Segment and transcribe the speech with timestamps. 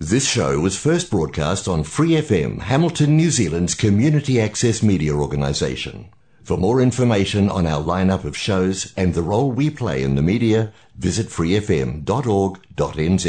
[0.00, 6.08] This show was first broadcast on Free FM, Hamilton, New Zealand's community access media organisation.
[6.42, 10.22] For more information on our lineup of shows and the role we play in the
[10.24, 10.60] media,
[10.98, 13.26] visit freefm.org.nz.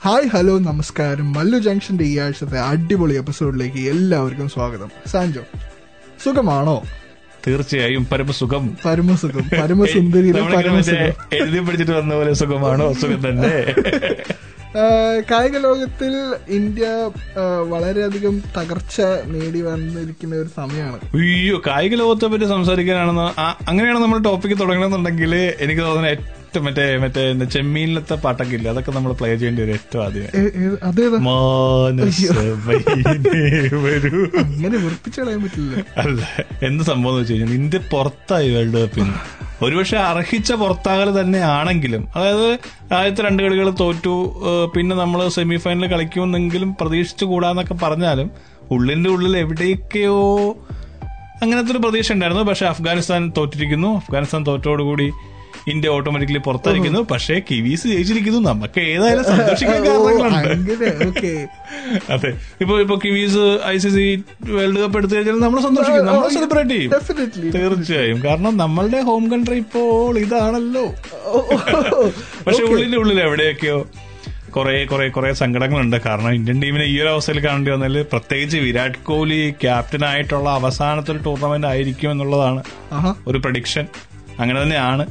[0.00, 5.42] Hi hello നമസ്കാരം മല്ലു ജംഗ്ഷന്റെ ഈ ആഴ്ചത്തെ അടിപൊളി എപ്പിസോഡിലേക്ക് എല്ലാവർക്കും സ്വാഗതം Sancho
[6.18, 6.74] സുഖമാണോ
[7.44, 10.28] തീർച്ചയായും പരമസുഖം പരമസുഖം പരമസുന്ദരി
[11.38, 13.54] എഴുതി പിടിച്ചിട്ട് വന്ന പോലെ സുഖമാണോ സുഖം തന്നെ
[15.30, 16.14] കായിക ലോകത്തിൽ
[16.48, 16.86] ഇന്ത്യ
[17.68, 19.00] വളരെയധികം തകർച്ച
[19.32, 21.00] നേടി വന്നിരിക്കുന്ന ഒരു സമയമാണ്.
[21.14, 23.28] അയ്യോ കായിക ലോകത്തെ പറ്റി സംസാരിക്കാനാണെന്ന്
[23.68, 28.68] അങ്ങനെയാണ് നമ്മൾ ടോപ്പിക്ക് തുടങ്ങണമെന്നുണ്ടെങ്കിൽ എനിക്ക് തോന്നുന്നത് ഏറ്റവും മറ്റേ മറ്റേ ചെമ്മീനിലത്തെ പാട്ടൊക്കെ ഇല്ല?
[28.68, 30.28] അതൊക്കെ നമ്മൾ പ്ലേ ചെയ്യേണ്ടി വരും ഏറ്റവും ആദ്യം.
[34.38, 34.76] അങ്ങനെ
[35.20, 35.84] കളയാൻ പറ്റില്ല.
[35.96, 36.20] അല്ല
[36.62, 39.02] എന്ത് സംഭവം വെച്ച് കഴിഞ്ഞാൽ ഇന്ത്യ പുറത്തായി വേൾഡ് കപ്പിൽ.
[39.02, 42.48] നിന്ന് ഒരുപക്ഷെ അർഹിച്ച പുറത്താകൽ തന്നെ ആണെങ്കിലും അതായത്
[42.94, 44.14] ആദ്യത്തെ രണ്ട് കളികൾ തോറ്റു
[44.76, 48.30] പിന്നെ നമ്മൾ സെമി ഫൈനൽ കളിക്കുമെന്നെങ്കിലും പ്രതീക്ഷിച്ചു കൂടാന്നൊക്കെ പറഞ്ഞാലും
[48.70, 50.18] ഉള്ളിന്റെ ഉള്ളിൽ എവിടെയൊക്കെയോ
[51.42, 52.42] അങ്ങനത്തെ ഒരു പ്രതീക്ഷ ഉണ്ടായിരുന്നു.
[52.42, 53.96] പക്ഷെ അഫ്ഗാനിസ്ഥാൻ തോറ്റിരിക്കുന്നു.
[53.96, 55.10] അഫ്ഗാനിസ്ഥാൻ തോറ്റോടുകൂടി
[55.68, 58.40] ഇന്ത്യ ഓട്ടോമാറ്റിക്കലി പുറത്തായിരിക്കുന്നു പക്ഷേ കിവീസ് ജയിച്ചിരിക്കുന്നു.
[58.50, 61.46] നമുക്ക് ഏതായാലും സന്തോഷിക്കാൻ കാരണങ്ങളുണ്ട്.
[62.12, 62.28] അതെ.
[62.60, 66.06] ഇപ്പൊ ഇപ്പൊ Kiwis I C C world cup എടുത്തു കഴിഞ്ഞാൽ നമ്മൾ സന്തോഷിക്കും.
[66.06, 67.50] നമ്മൾ സെലിബ്രേറ്റ് ചെയ്യും.
[67.50, 68.22] തീർച്ചയായും.
[68.24, 70.86] കാരണം നമ്മളുടെ ഹോം കൺട്രി ഇപ്പോൾ ഇതാണല്ലോ.
[72.46, 73.86] പക്ഷെ ഉള്ളിന്റെ ഉള്ളിൽ എവിടെയൊക്കെയോ
[74.56, 75.96] കുറെ കുറെ കുറെ സങ്കടങ്ങളുണ്ട്.
[76.06, 81.66] കാരണം ഇന്ത്യൻ ടീമിനെ ഈ ഒരു അവസ്ഥയിൽ കാണേണ്ടി വന്നാൽ പ്രത്യേകിച്ച് വിരാട് കോഹ്ലി ക്യാപ്റ്റൻ ആയിട്ടുള്ള അവസാനത്തെ ടൂർണമെന്റ്
[81.66, 82.62] ആയിരിക്കും എന്നുള്ളതാണ്
[83.26, 83.86] ഒരു പ്രഡിക്ഷൻ
[84.38, 85.06] അങ്ങനെ തന്നെയാണ്.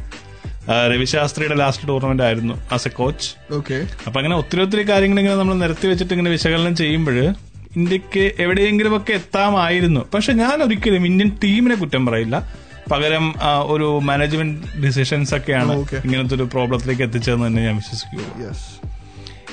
[0.69, 5.53] രവിശാസ്ത്രിയുടെ ലാസ്റ്റ് ടൂർണമെന്റ് ആയിരുന്നു ആസ് എ കോച്ച് ഓക്കെ അപ്പൊ അങ്ങനെ ഒത്തിരി ഒത്തിരി കാര്യങ്ങൾ ഇങ്ങനെ നമ്മൾ
[5.53, 7.17] നിരത്തി വെച്ചിട്ട് ഇങ്ങനെ വിശകലനം ചെയ്യുമ്പോൾ
[7.77, 10.01] ഇന്ത്യയ്ക്ക് എവിടെയെങ്കിലും ഒക്കെ എത്താമായിരുന്നു.
[10.13, 12.53] പക്ഷെ ഞാൻ ഒരിക്കലും ഇന്ത്യൻ ടീമിനെ കുറ്റം പറയില്ല.
[12.91, 15.73] പകരം ഒരു മാനേജ്മെന്റ് ഡിസിഷൻസ് ഒക്കെയാണ്.
[16.05, 18.53] ഇങ്ങനത്തെ ഒരു പ്രോബ്ലത്തിലേക്ക് എത്തിച്ചതെന്ന് തന്നെ ഞാൻ വിശ്വസിക്കുന്നു.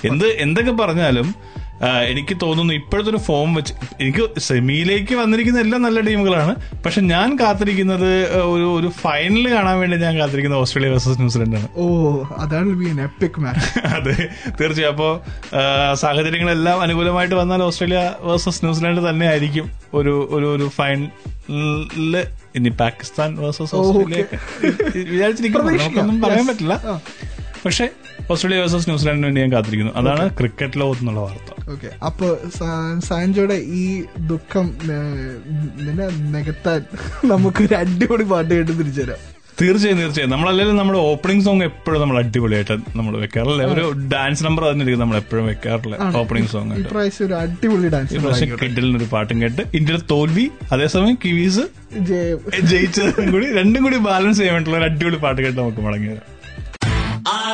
[0.05, 1.35] എന്ത് എന്തൊക്കെ പറഞ്ഞാലും
[1.83, 6.57] എനിക്ക് തോന്നുന്നു ഇപ്പോഴത്തെ ഒരു ഫോം വെച്ച് എനിക്ക് സെമിയിലേക്ക് വന്നിരിക്കുന്ന എല്ലാം നല്ല ടീമുകളാണ്.
[6.85, 11.69] പക്ഷെ ഞാൻ കാത്തിരിക്കുന്നത് ഒരു ഒരു ഫൈനൽ കാണാൻ വേണ്ടി ഞാൻ കാത്തിരിക്കുന്നത് ഓസ്ട്രേലിയ വേഴ്സസ് ന്യൂസിലൻഡ് ആണ്.
[11.77, 11.87] ഓ
[12.39, 12.69] അതാണ്
[13.97, 14.29] അതെ
[14.61, 14.93] തീർച്ചയായും.
[14.93, 15.09] അപ്പോ
[15.95, 22.17] സാഹചര്യങ്ങളെല്ലാം അനുകൂലമായിട്ട് വന്നാൽ ഓസ്ട്രേലിയ വേഴ്സസ് ന്യൂസിലൻഡ് തന്നെ ആയിരിക്കും ഒരു ഒരു ഒരു ഫൈനലിൽ
[22.57, 24.25] ഇനി പാകിസ്ഥാൻ വേഴ്സസ് ഓസ്ട്രേലിയ.
[25.13, 25.73] വിചാരിച്ചിരിക്കുന്നു.
[25.73, 27.01] നമുക്കൊന്നും പറയാൻ പറ്റില്ല.
[27.65, 27.89] പക്ഷെ
[28.33, 29.95] ഓസ്ട്രേലിയ വേഴ്സസ് ന്യൂസിലാൻഡിന് വേണ്ടി ഞാൻ കാത്തിരിക്കുന്നു.
[30.01, 31.51] അതാണ് ക്രിക്കറ്റ് ലോകത്ത് നിന്നുള്ള വാർത്ത.
[31.75, 32.27] ഓക്കെ അപ്പൊ
[33.09, 33.85] സാൻജോയുടെ ഈ
[34.31, 39.21] ദുഃഖം നികത്താൻ നിന്നെ ഒരു നമുക്കൊരു അടിപൊളി പാട്ട് കേട്ട് തിരിച്ചുതരാം
[39.61, 40.31] തീർച്ചയായും തീർച്ചയായും.
[40.33, 43.65] നമ്മളല്ലെങ്കിലും നമ്മുടെ ഓപ്പണിംഗ് സോങ് എപ്പോഴും നമ്മൾ അടിപൊളിയായിട്ട് നമ്മൾ വെക്കാറില്ല.
[43.75, 48.99] ഒരു ഡാൻസ് നമ്പർ തന്നിരിക്കും നമ്മൾ എപ്പോഴും വെക്കാറില്ല ഓപ്പണിംഗ് സോങ് ഇപ്രാവശ്യം ഒരു അടിപൊളി ഡാൻസ് ഇപ്രാവശ്യം കിഡിലിന്
[49.01, 51.65] ഒരു പാട്ടും കേട്ട് ഇന്ത്യയുടെ തോൽവി അതേസമയം കിവീസ്
[52.11, 52.41] ജയം
[52.73, 56.27] ജയിച്ചതും കൂടി രണ്ടും കൂടി ബാലൻസ് ചെയ്യാൻ വേണ്ടിയുള്ള ഒരു അടിപൊളി പാട്ട് കേട്ട് നമുക്ക് മടങ്ങി വരാം.
[57.27, 57.51] I'm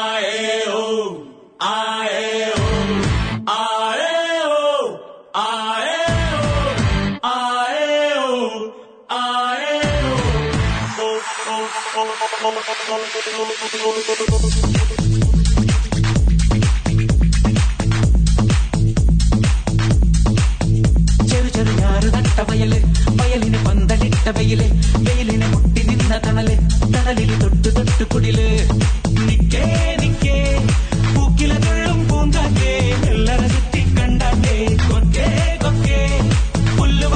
[21.57, 22.73] ഞാറ് നട്ട വയൽ
[23.19, 24.61] വയലിന് പന്തലിട്ട വെയിൽ
[25.07, 26.49] വെയിലിനെ മുട്ടി നിന്ന തണൽ
[26.95, 28.39] തണലിൽ തൊട്ടു തൊട്ടു കുടിൽ
[29.27, 29.65] നിക്കേ
[30.03, 30.37] നിക്കേ
[31.15, 32.73] പൂക്കില തുള്ളും പൂങ്കാറ്റേ
[33.11, 34.57] എല്ലറ ചുറ്റി കണ്ടാട്ടേ
[34.89, 35.29] കൊക്കേ
[35.65, 36.01] കൊക്കേ
[36.79, 37.09] പുല്ല്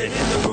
[0.00, 0.49] The.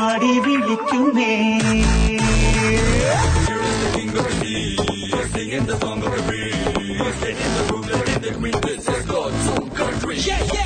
[0.00, 1.32] മാടി വിളിക്കുന്നേ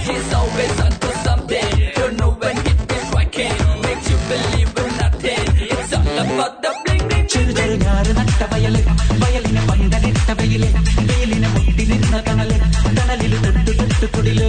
[0.07, 1.69] He's always onto something.
[1.97, 3.55] Don't know when it is working.
[3.85, 5.45] Makes you believe in nothing.
[5.69, 7.27] It's all about the bling bling.
[7.35, 8.77] ചെറുചെറുകാറ് നട്ട വയൽ
[9.23, 10.65] വയലിന് പന്തലിട്ട വെയിൽ
[11.11, 12.53] വെയിലിന് മുട്ടി നിന്ന തണൽ
[12.99, 14.41] തണലിൽ തൊട്ട് തൊട്ട് കുടിൽ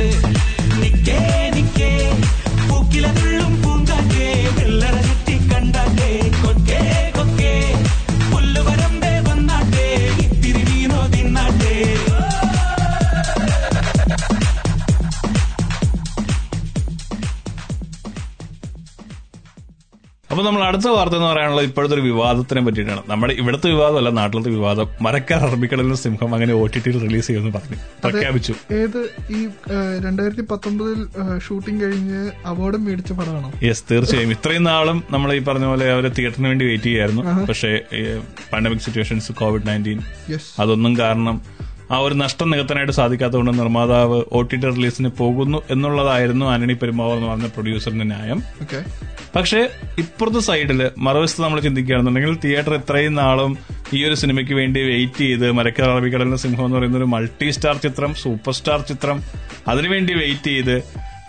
[20.46, 23.02] അപ്പൊ നമ്മൾ അടുത്ത വാർത്ത എന്ന് പറയാനുള്ളത് ഇപ്പോഴത്തെ ഒരു വിവാദത്തിനെ പറ്റിയിട്ടാണ്.
[23.08, 24.88] നമ്മുടെ ഇവിടുത്തെ വിവാദമല്ല നാട്ടിലത്തെ വിവാദം.
[25.02, 27.78] മരക്കാർ അറബിക്കടലിൽ സിംഹം അങ്ങനെ ഒ ടി ടിയിൽ റിലീസ് ചെയ്യുമെന്ന് പറഞ്ഞു.
[28.04, 28.54] പ്രഖ്യാപിച്ചു.
[28.74, 29.00] ഏത്
[29.38, 29.40] ഈ
[30.06, 31.00] രണ്ടായിരത്തി പത്തൊമ്പതിൽ
[31.48, 33.52] ഷൂട്ടിംഗ് കഴിഞ്ഞ് അവാർഡും മേടിച്ച പടമാണോ?
[33.64, 34.32] യെസ് തീർച്ചയായും.
[34.32, 37.82] ഇത്രയും നാളും നമ്മൾ ഈ പറഞ്ഞ പോലെ അവരെ തിയേറ്ററിന് വേണ്ടി വെയിറ്റ് ചെയ്യായിരുന്നു പക്ഷേ
[38.54, 40.02] പാൻഡമിക് സിറ്റുവേഷൻസ് കോവിഡ് നയന്റീൻ
[40.60, 41.55] അതൊന്നും കാരണം
[41.90, 47.28] ആ ഒരു നഷ്ടം നികത്താനായിട്ട് സാധിക്കാത്തതുകൊണ്ട് നിർമ്മാതാവ് ഒ ടി ടി റിലീസിന് പോകുന്നു എന്നുള്ളതായിരുന്നു ആന്റണി പെരുമാവർ എന്ന്
[47.28, 48.40] പറഞ്ഞ പ്രൊഡ്യൂസറിന്റെ ന്യായം.
[48.62, 48.80] ഓക്കെ.
[49.36, 49.60] പക്ഷേ
[49.98, 53.54] ഇപ്പുറത്തെ സൈഡിൽ മറുവശത്ത് നമ്മൾ ചിന്തിക്കുകയാണെന്നുണ്ടെങ്കിൽ തിയേറ്റർ ഇത്രയും നാളും
[53.94, 58.16] ഈ ഒരു സിനിമയ്ക്ക് വേണ്ടി വെയിറ്റ് ചെയ്ത് മരക്കര അറബിക്കടലിന്റെ സിംഹം എന്ന് പറയുന്ന ഒരു മൾട്ടി സ്റ്റാർ ചിത്രം
[58.16, 59.18] സൂപ്പർ സ്റ്റാർ ചിത്രം
[59.68, 60.78] അതിനുവേണ്ടി വെയിറ്റ് ചെയ്ത്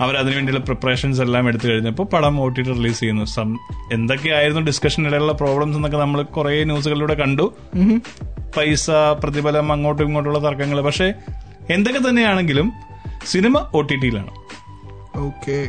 [0.00, 3.24] അവർ അതിനുവേണ്ടിയുള്ള പ്രിപ്പറേഷൻസ് എല്ലാം എടുത്തു കഴിഞ്ഞപ്പോൾ പടം ഒ ടി ടി റിലീസ് ചെയ്യുന്നു.
[3.24, 3.56] സം
[3.92, 7.52] എന്തൊക്കെയായിരുന്നു ഡിസ്കഷനിടയിലുള്ള പ്രോബ്ലംസ് എന്നൊക്കെ നമ്മൾ കുറെ ന്യൂസുകളിലൂടെ കണ്ടു.
[8.56, 8.90] പൈസ
[9.22, 11.12] പ്രതിഫലം അങ്ങോട്ടും ഇങ്ങോട്ടുള്ള തർക്കങ്ങൾ പക്ഷേ
[11.70, 12.72] എന്തൊക്കെ തന്നെയാണെങ്കിലും
[13.26, 14.32] സിനിമ ഒ ടി ടിയിലാണ്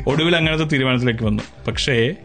[0.08, 1.44] ഒടുവിൽ അങ്ങനത്തെ തീരുമാനത്തിലേക്ക് വന്നു.
[1.68, 2.16] പക്ഷേ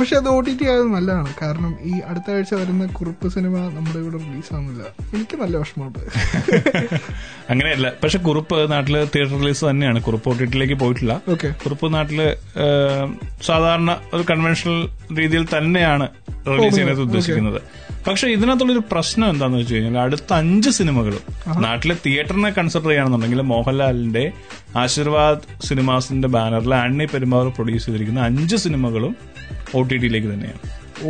[0.00, 1.34] പക്ഷെ അത് ഒ ടി ടി ആയത് നല്ലതാണ്.
[1.42, 4.82] കാരണം ഈ അടുത്ത ആഴ്ച വരുന്ന കുറുപ്പ് സിനിമ നമ്മുടെ ഇവിടെ റിലീസ് ആവുന്നില്ല
[5.14, 5.98] എനിക്ക് നല്ല വിഷമമുണ്ട്.
[7.50, 7.92] അങ്ങനെയല്ല.
[8.02, 10.02] പക്ഷെ കുറുപ്പ് നാട്ടിൽ തിയേറ്റർ റിലീസ് തന്നെയാണ്.
[10.02, 11.22] കുറുപ്പ് ഒ ടി ടിയിലേക്ക് പോയിട്ടില്ല.
[11.28, 11.48] ഓക്കെ.
[11.48, 12.36] കുറുപ്പ് നാട്ടിൽ
[13.42, 16.08] സാധാരണ ഒരു കൺവെൻഷണൽ രീതിയിൽ തന്നെയാണ്
[16.46, 17.60] റിലീസ് ചെയ്യാനായിട്ട് ഉദ്ദേശിക്കുന്നത്.
[18.08, 21.20] പക്ഷെ ഇതിനകത്തുള്ളൊരു പ്രശ്നം എന്താണെന്ന് വെച്ച് കഴിഞ്ഞാൽ അടുത്ത അഞ്ച് സിനിമകളും
[21.62, 24.32] നാട്ടിലെ തിയേറ്ററിനെ കൺസിഡർ ചെയ്യുകയാണെന്നുണ്ടെങ്കിൽ മോഹൻലാലിന്റെ
[24.82, 29.14] ആശീർവാദ് സിനിമാസിന്റെ ബാനറിൽ അണ്ണി പെരുമാർ പ്രൊഡ്യൂസ് ചെയ്തിരിക്കുന്ന അഞ്ച് സിനിമകളും
[29.78, 30.60] ഒ ടി ടിയിലേക്ക് തന്നെയാണ്.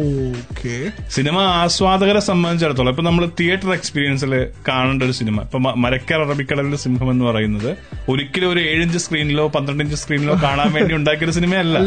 [0.00, 0.72] ഓക്കെ.
[1.16, 4.32] സിനിമ ആസ്വാദകരെ സംബന്ധിച്ചിടത്തോളം ഇപ്പൊ നമ്മൾ തിയേറ്റർ എക്സ്പീരിയൻസിൽ
[4.68, 7.68] കാണേണ്ട ഒരു സിനിമ ഇപ്പൊ മരക്കർ അറബിക്കടലിന്റെ സിംഹം എന്ന് പറയുന്നത്
[8.12, 11.78] ഒരിക്കലും ഒരു ഏഴിഞ്ച് സ്ക്രീനിലോ പന്ത്രണ്ട് ഇഞ്ച് സ്ക്രീനിലോ കാണാൻ വേണ്ടി ഉണ്ടാക്കിയ ഒരു സിനിമയല്ല.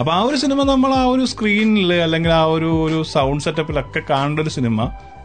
[0.00, 4.40] അപ്പൊ ആ ഒരു സിനിമ നമ്മൾ ആ ഒരു സ്ക്രീനിൽ അല്ലെങ്കിൽ ആ ഒരു ഒരു സൗണ്ട് സെറ്റപ്പിലൊക്കെ കാണേണ്ട
[4.46, 4.78] ഒരു സിനിമ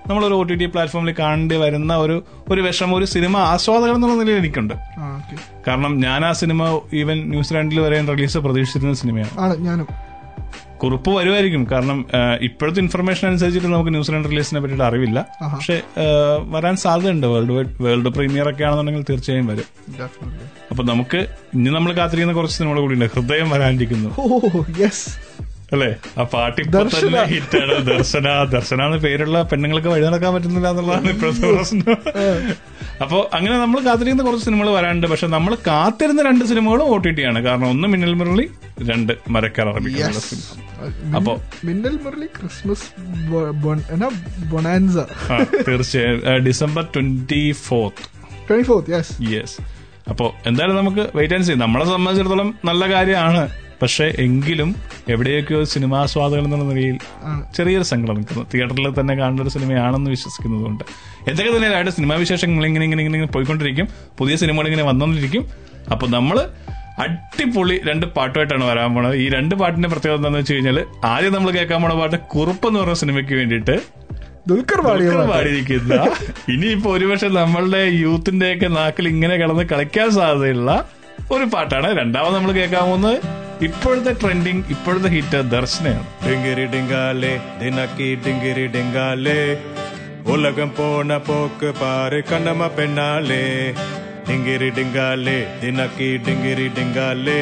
[0.07, 4.15] നമ്മൾ ഒരു ഒ ടി ടി പ്ലാറ്റ്ഫോമിൽ കാണേണ്ടി വരുന്ന ഒരു ഒരു വിഷമം ഒരു സിനിമ ആസ്വാദകൻ എന്നുള്ള
[4.15, 4.73] നിലയിൽ എനിക്കുണ്ട്.
[5.67, 9.57] കാരണം ഞാൻ ആ സിനിമ ഈവൻ ന്യൂസിലാൻഡിൽ വരെ റിലീസ് പ്രതീക്ഷിച്ചിരുന്ന സിനിമയാണ്.
[9.57, 9.87] ഞാനും.
[10.83, 11.67] കുറിപ്പ് വരുമായിരിക്കും.
[11.71, 12.05] കാരണം
[12.41, 15.27] ഇപ്പോഴത്തെ ഇൻഫർമേഷൻ അനുസരിച്ചിട്ട് നമുക്ക് ന്യൂസിലാൻഡ് റിലീസിനെ പറ്റിയിട്ട് അറിവില്ല.
[15.53, 15.81] പക്ഷെ
[16.49, 17.27] വരാൻ സാധ്യതയുണ്ട്.
[17.27, 19.93] വേൾഡ് വൈഡ് വേൾഡ് പ്രീമിയർ ഒക്കെ ആണെന്നുണ്ടെങ്കിൽ തീർച്ചയായും വരും.
[20.71, 21.17] അപ്പൊ നമുക്ക്
[21.53, 24.09] ഇനി നമ്മൾ കാത്തിരിക്കുന്ന കുറച്ച് സിനിമകൾ കൂടിയുണ്ട് ഹൃദയം വരാനിരിക്കുന്നു.
[25.73, 25.87] അല്ലേ?
[26.19, 26.81] ആ പാട്ട് ഇപ്പൊ.
[26.95, 27.75] തന്നെ ഹിറ്റാണ്.
[27.91, 31.97] ദർശന ദർശന എന്ന പേരുള്ള പെണ്ണുങ്ങൾക്ക് വഴി നടക്കാൻ പറ്റുന്നില്ല എന്നുള്ളതാണ് ഇപ്പോഴത്തെ പ്രശ്നം.
[33.03, 35.07] അപ്പോ അങ്ങനെ നമ്മൾ കാത്തിരിക്കുന്ന കുറച്ച് സിനിമകൾ വരാനുണ്ട്.
[35.13, 37.39] പക്ഷെ നമ്മൾ കാത്തിരുന്ന രണ്ട് സിനിമകളും ഒ ടി ടി ആണ്.
[37.47, 38.45] കാരണം ഒന്ന് മിന്നൽ മുരളി
[38.89, 40.61] രണ്ട് മരക്കാർ അറബിക്കുന്ന സിനിമ.
[41.17, 41.33] അപ്പോ
[41.65, 42.87] മിന്നൽ മുരളി ക്രിസ്മസ്
[44.53, 44.97] ബൊണാൻസ
[45.69, 46.21] തീർച്ചയായും.
[46.47, 48.05] December twenty fourth.
[48.49, 49.57] Twenty fourth yes yes
[50.09, 53.43] അപ്പോ എന്തായാലും നമുക്ക് വെയിറ്റ് ആൻഡ് സീ നമ്മളെ സംബന്ധിച്ചിടത്തോളം നല്ല കാര്യമാണ്.
[53.81, 54.75] പക്ഷെ എങ്കിലും
[55.09, 56.97] എവിടെയൊക്കെയോ സിനിമാസ്വാദകൾ എന്നുള്ള നിലയിൽ
[57.55, 58.43] ചെറിയൊരു സങ്കടം നിൽക്കുന്നു.
[58.53, 60.83] തിയേറ്ററിൽ തന്നെ കാണുന്ന ഒരു സിനിമയാണെന്ന് വിശ്വസിക്കുന്നതുകൊണ്ട്.
[61.29, 63.87] എന്തൊക്കെ തന്നെയായിട്ട് സിനിമാ വിശേഷങ്ങൾ ഇങ്ങനെ ഇങ്ങനെ ഇങ്ങനെ പോയിക്കൊണ്ടിരിക്കും.
[64.17, 65.45] പുതിയ സിനിമകൾ ഇങ്ങനെ വന്നുകൊണ്ടിരിക്കും
[65.91, 66.49] അപ്പൊ നമ്മൾ
[67.03, 69.15] അടിപൊളി രണ്ട് പാട്ടുമായിട്ടാണ് വരാൻ പോണത്.
[69.15, 72.93] ഈ രണ്ട് പാട്ടിന്റെ പ്രത്യേകത എന്താണെന്ന് വെച്ച് കഴിഞ്ഞാൽ ആദ്യം നമ്മൾ കേൾക്കാൻ പോണ പാട്ട് കുറുപ്പ് എന്ന് പറഞ്ഞ
[72.93, 73.75] സിനിമയ്ക്ക് വേണ്ടിയിട്ട്
[74.47, 74.81] ദുൽഖർ.
[75.29, 75.93] പാടിയിരിക്കുന്ന.
[76.53, 80.71] ഇനിയിപ്പോ ഒരുപക്ഷെ നമ്മളുടെ യൂത്തിന്റെ ഒക്കെ നാക്കിൽ ഇങ്ങനെ കിടന്ന് കളിക്കാൻ സാധ്യതയുള്ള
[81.31, 81.87] ഒരു പാട്ടാണ്.
[81.99, 83.17] രണ്ടാമത് നമ്മൾ കേൾക്കാൻ പോകുന്നത്
[83.67, 86.05] ഇപ്പോഴത്തെ ട്രെൻഡിങ് ഇപ്പോഴത്തെ ഹിറ്റ് ദർശനയാണ്.
[86.25, 89.41] ഡിങ്കിരി ഡിങ്കാലേ ദിനക്കി ഡിങ്കിരി ഡിങ്കാലേ
[90.33, 93.43] ഉലകം പോണ പോക്ക് പാറ് കണ്ണമ്മ പെണ്ണാലേ.
[94.29, 97.41] ഡിങ്കിരി ഡിങ്കാലേ ദിനക്കി ഡിങ്കിരി ഡിങ്കാലേ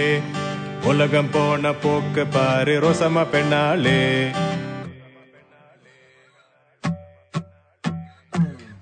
[0.92, 4.00] ഉലകം പോണ പോക്ക് പാറ് റോസമ്മ പെണ്ണാലേ.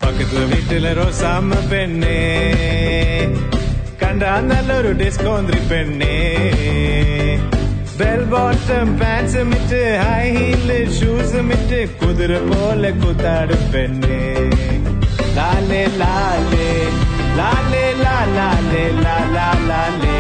[0.03, 2.17] പക്കത്ത് വീട്ടിലെ റോസാമ്മ പെണ്ണേ
[4.01, 6.15] കണ്ട നല്ലൊരു ഡിസ്കോന്ത്രി പെണ്ണേ.
[7.99, 14.21] ബെൽ ബോട്ടം പാൻസും ഇട്ട് ഹൈ ഹീൽ ഷൂസും ഇട്ട് കുതിര പോലെ കുത്താട് പെണ്ണേ.
[15.37, 16.69] ലാലേ ലാലേ
[17.39, 20.19] ലാലേ ലാ ലാലേ ലാ ലാ ലാലേ.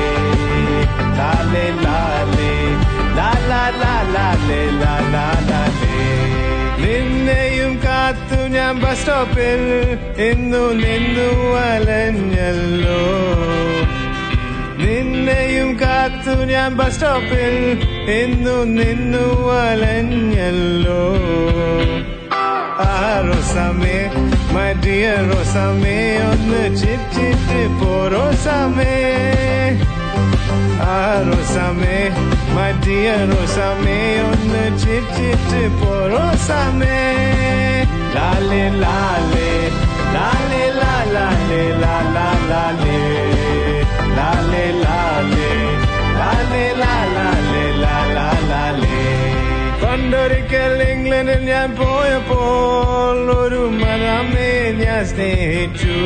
[1.19, 2.51] ലാലേ ലാലേ
[3.17, 4.93] ലാലാലേ ലാ
[8.11, 9.61] കാത്തു ഞാൻ ബസ് സ്റ്റോപ്പിൽ
[10.21, 11.27] ഇന്നു നിന്നു
[11.57, 13.03] അലഞ്ഞല്ലോ.
[14.77, 17.55] നിന്നെയും കാത്തു ഞാൻ ബസ് സ്റ്റോപ്പിൽ
[18.11, 21.03] ഇന്നു നിന്നു അലഞ്ഞല്ലോ.
[22.87, 23.97] ആ റോസാമേ
[24.55, 25.97] മടിയ റോസാമേ
[26.31, 28.25] ഒന്ന് ചിറ്റിട്ട് പോരോ
[30.50, 31.96] സമേ ആ റോസാമേ
[32.56, 36.98] മടിയ റോസാമേ ഒന്ന് ചിറ്റിട്ട് പോരോ സമേ
[38.16, 39.48] ലാലേ ലാലേ
[40.16, 42.98] ലാലേ ലാ ലാലേ ലാ ലാ ലാലേ
[44.18, 45.48] ലാലേ ലാലേ
[46.18, 49.00] ലാലേ ലാ ലാലേ ലാ ലാ ലാലേ
[49.82, 54.50] പണ്ടൊരിക്കൽ ഇംഗ്ലണ്ടിൽ ഞാൻ പോയപ്പോൾ ഒരു മനാമേ
[54.82, 55.98] ഞാൻ സ്നേഹിച്ചു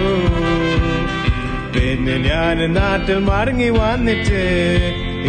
[1.76, 4.44] പിന്നെ ഞാൻ നാട്ടിൽ മടങ്ങി വന്നിട്ട്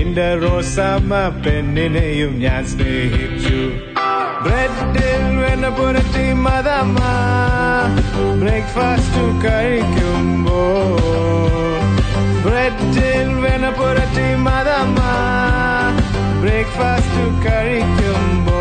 [0.01, 3.61] എന്റെ റോസാമ്മ പെണ്ണിനെയും ഞാൻ സ്നേഹിച്ചു.
[4.45, 6.99] ബ്രെഡിൽ വെണ്ണ പുരട്ടി മതമ്മ
[8.41, 10.63] ബ്രേക്ക്ഫാസ്റ്റ് കഴിക്കുമ്പോ.
[12.47, 15.01] ബ്രെഡിൽ വെണ്ണ പുരട്ടി മതമ്മ
[16.43, 18.61] ബ്രേക്ക്ഫാസ്റ്റ് കഴിക്കുമ്പോ.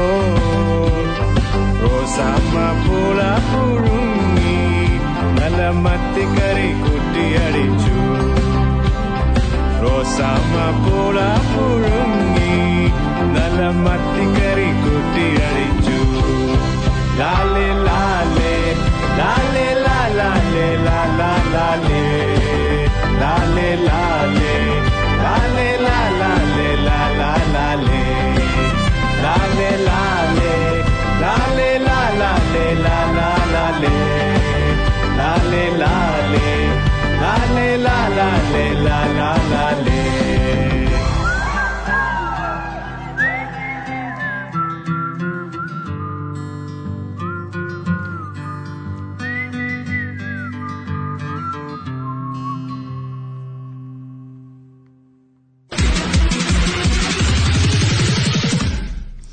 [1.83, 4.59] റോസാമ്മ പൂള പുഴുങ്ങി
[5.39, 8.03] നല്ല മത്തിക്കറി കുട്ടിയടിച്ചു diaricu
[9.79, 12.91] Bersama bola burungi
[13.31, 16.01] Dalam mati keriku diaricu
[17.15, 18.55] Lale lale
[19.19, 20.67] Lale lale lale
[21.55, 22.03] lale
[23.22, 24.55] Lale lale
[25.24, 28.03] Lale lale lale lale
[29.24, 30.55] Lale lale
[31.24, 33.24] Lale lale lale
[33.55, 33.93] lale
[35.15, 36.04] Lale lale
[38.25, 40.01] ലാ la la la le.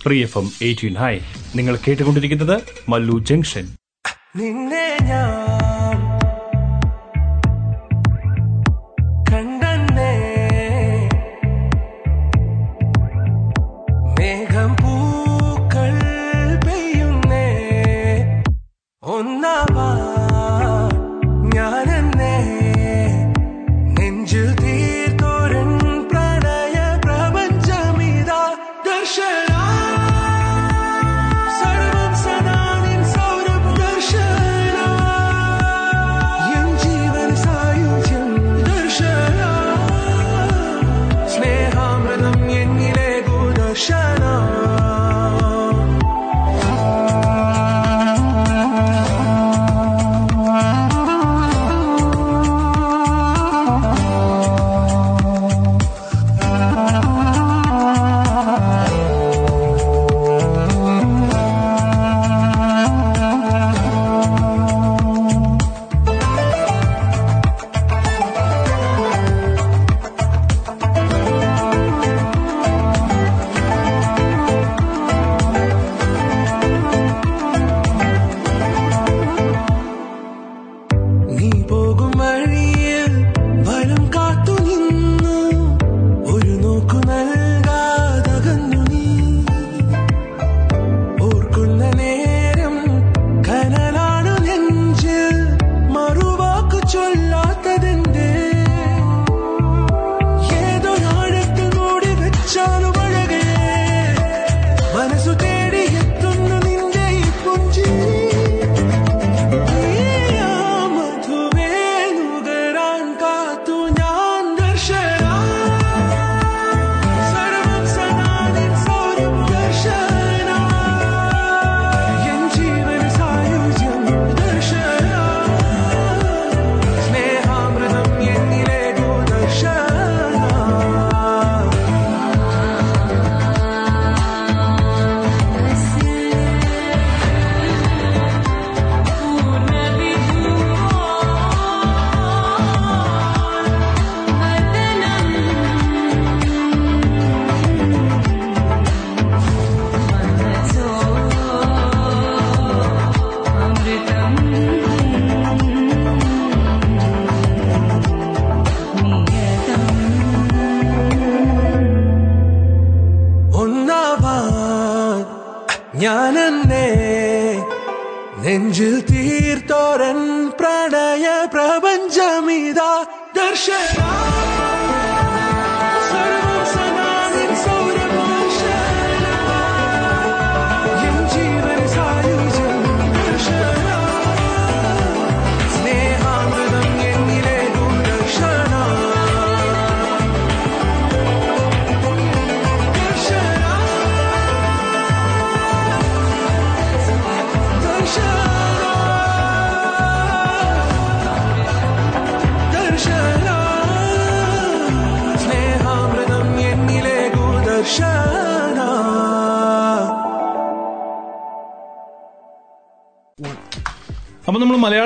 [0.05, 0.95] Free F M eighteen.
[0.95, 1.19] Hi
[1.57, 2.57] നിങ്ങൾ കേട്ടുകൊണ്ടിരിക്കുന്നത്
[2.89, 3.69] Mallu junction.
[4.37, 5.42] നിന്നെ ഞാൻ
[19.23, 19.72] now.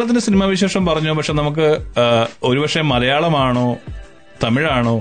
[0.07, 1.66] മലയാളത്തിന്റെ cinema വിശേഷം പറഞ്ഞു പക്ഷെ നമുക്ക്
[2.49, 3.69] ഒരുപക്ഷെ മലയാളമാണോ
[4.42, 4.92] തമിഴാണോ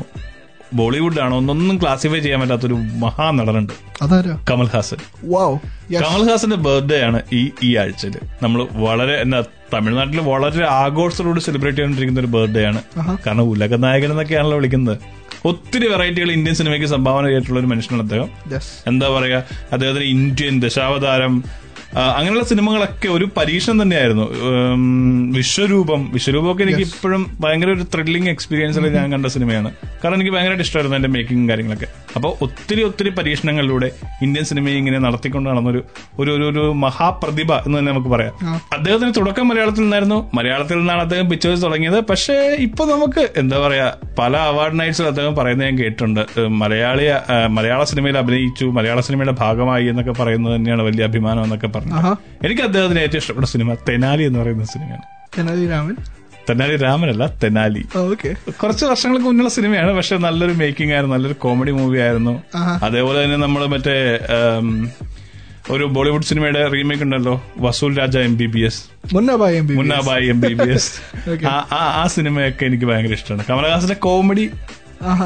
[0.77, 3.73] ബോളിവുഡിലാണോ ഒന്നൊന്നും ക്ലാസിഫൈ ചെയ്യാൻ പറ്റാത്തൊരു മഹാനടനുണ്ട്
[4.49, 4.99] കമൽഹാസൻ.
[6.05, 9.39] കമൽഹാസന്റെ ബർത്ത്ഡേ ആണ് ഈ ഈ ആഴ്ചയിൽ നമ്മൾ വളരെ എന്താ
[9.73, 12.81] തമിഴ്നാട്ടിൽ വളരെ ആഘോഷത്തോട് സെലിബ്രേറ്റ് ചെയ്തുകൊണ്ടിരിക്കുന്ന ഒരു ബർത്ത്ഡേ ആണ്.
[13.25, 14.97] കാരണം ഉലക നായകൻ എന്നൊക്കെയാണല്ലോ വിളിക്കുന്നത്.
[15.51, 18.29] ഒത്തിരി വെറൈറ്റികൾ ഇന്ത്യൻ സിനിമയ്ക്ക് സംഭാവന ചെയ്തിട്ടുള്ള ഒരു മനുഷ്യനാണ് അദ്ദേഹം.
[18.91, 19.39] എന്താ പറയാ
[19.73, 21.35] അദ്ദേഹത്തിന് ഇന്ത്യൻ ദശാവതാരം
[21.95, 24.25] അങ്ങനെയുള്ള സിനിമകളൊക്കെ ഒരു പരീക്ഷണം തന്നെയായിരുന്നു.
[25.37, 26.01] വിശ്വരൂപം.
[26.13, 29.69] വിശ്വരൂപമൊക്കെ എനിക്ക് ഇപ്പോഴും ഭയങ്കര ഒരു ത്രില്ലിംഗ് എക്സ്പീരിയൻസിൽ ഞാൻ കണ്ട സിനിമയാണ്.
[30.01, 31.87] കാരണം എനിക്ക് ഭയങ്കരമായിട്ട് ഇഷ്ടമായിരുന്നു അതിന്റെ മേക്കിംഗ് കാര്യങ്ങളൊക്കെ.
[32.15, 33.87] അപ്പോൾ ഒത്തിരി ഒത്തിരി പരീക്ഷണങ്ങളിലൂടെ
[34.25, 35.81] ഇന്ത്യൻ സിനിമയെ ഇങ്ങനെ നടത്തിക്കൊണ്ട് നടന്നൊരു
[36.19, 38.33] ഒരു ഒരു ഒരു മഹാപ്രതിഭ എന്ന് തന്നെ നമുക്ക് പറയാം.
[38.73, 40.19] അദ്ദേഹത്തിന് തുടക്കം മലയാളത്തിൽ നിന്നായിരുന്നു.
[40.33, 41.99] മലയാളത്തിൽ നിന്നാണ് അദ്ദേഹം പിക്ചേഴ്സ് തുടങ്ങിയത്.
[42.11, 43.87] പക്ഷേ ഇപ്പൊ നമുക്ക് എന്താ പറയാ
[44.19, 46.21] പല അവാർഡ് നൈറ്റ്സിൽ അദ്ദേഹം പറയുന്നത് ഞാൻ കേട്ടിട്ടുണ്ട്.
[46.61, 47.07] മലയാളി
[47.57, 51.83] മലയാള സിനിമയിൽ അഭിനയിച്ചു മലയാള സിനിമയുടെ ഭാഗമായി എന്നൊക്കെ പറയുന്നത് തന്നെയാണ് വലിയ അഭിമാനം എന്നൊക്കെ പറഞ്ഞു.
[51.93, 52.15] ആഹാ.
[52.43, 55.03] എനിക്ക് അദ്ദേഹത്തിന് ഏറ്റവും ഇഷ്ടപ്പെട്ട സിനിമ തെനാലി എന്ന് പറയുന്ന സിനിമയാണ്.
[55.37, 55.95] തെനാലി രാമൻ?
[56.49, 57.85] തെനാലി രാമനല്ല തെനാലി.
[57.97, 58.35] ഓക്കെ.
[58.51, 62.43] കുറച്ച് വർഷങ്ങൾക്ക് മുന്നുള്ള സിനിമയാണ് പക്ഷെ നല്ലൊരു മേക്കിംഗ് ആയിരുന്നു നല്ലൊരു കോമഡി മൂവി ആയിരുന്നു.
[62.83, 64.19] അതേപോലെ തന്നെ നമ്മൾ മറ്റേ
[65.71, 68.81] ഒരു ബോളിവുഡ് സിനിമയുടെ റീമേക്ക് ഉണ്ടല്ലോ Vasool Raja M B B S
[69.77, 70.91] Munnabhai M B B S
[71.73, 73.45] ആ സിനിമയൊക്കെ എനിക്ക് ഭയങ്കര ഇഷ്ടമാണ്.
[73.49, 74.49] കമലഹാസന്റെ കോമഡി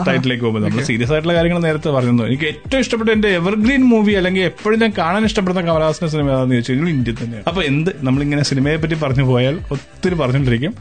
[0.08, 4.43] ടൈറ്റിലേക്ക് പോകുമ്പോൾ നമ്മൾ സീരിയസ് ആയിട്ടുള്ള കാര്യങ്ങൾ നേരത്തെ പറഞ്ഞു എനിക്ക് ഏറ്റവും ഇഷ്ടപ്പെട്ട എന്റെ എവർഗ്രീൻ മൂവി അല്ലെങ്കിൽ
[4.51, 7.45] എപ്പോഴും ഞാൻ കാണാൻ ഇഷ്ടപ്പെടുന്ന കമലഹാസന സിനിമ ഏതാണെന്ന് ചോദിച്ചു കഴിഞ്ഞാൽ ഇന്ത്യ തന്നെയാണ്.
[7.49, 10.75] അപ്പൊ എന്ത് നമ്മളിങ്ങനെ സിനിമയെ പറ്റി പറഞ്ഞു പോയാൽ ഒത്തിരി പറഞ്ഞുകൊണ്ടിരിക്കും.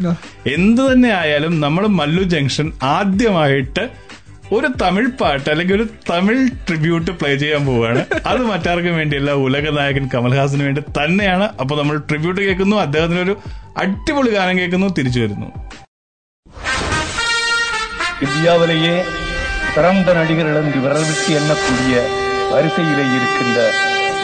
[0.57, 3.85] എന്ത് തന്നെ ആയാലും നമ്മൾ മല്ലു ജംഗ്ഷൻ ആദ്യമായിട്ട്
[4.57, 8.03] ഒരു തമിഴ് പാട്ട് അല്ലെങ്കിൽ ഒരു തമിഴ് ട്രിബ്യൂട്ട് പ്ലേ ചെയ്യാൻ പോവുകയാണ്.
[8.31, 11.49] അത് മറ്റാർക്കും വേണ്ടിയല്ല ഉലക നായകൻ കമൽഹാസന് വേണ്ടി തന്നെയാണ്.
[11.63, 13.37] അപ്പൊ നമ്മൾ ട്രിബ്യൂട്ട് കേൾക്കുന്നു അദ്ദേഹത്തിന് ഒരു
[13.85, 15.49] അടിപൊളി ഗാനം കേൾക്കുന്നു തിരിച്ചു വരുന്നു.
[18.23, 18.95] இந்தியாவிலேயே
[19.75, 21.95] சிறந்த நடிகர்கள் என்று விரல் விட்டு எண்ணக்கூடிய
[22.53, 23.59] வரிசையிலே இருக்கின்ற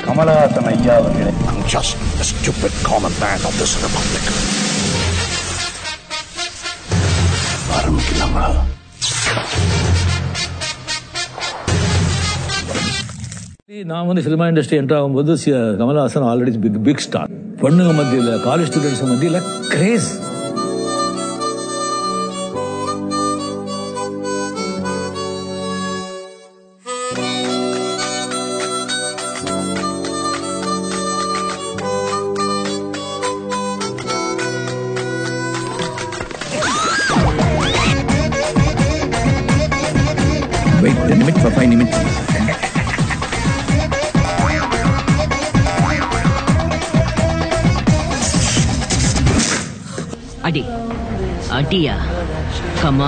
[0.06, 1.32] கமலஹாசன் ஐயா அவர்களே.
[1.50, 4.24] I'm just a stupid common man of this republic.
[7.76, 8.46] ஆரம்பிக்கலாமா?
[13.84, 15.32] நான் வந்து சினிமா இண்டஸ்ட்ரி என்டர் ஆகும்போது
[15.80, 17.30] Kamal Haasan already big big star
[17.62, 20.08] பொண்ணுங்க மத்தியில் காலேஜ் ஸ்டூடெண்ட்ஸ் மத்தியில் கிரேஸ்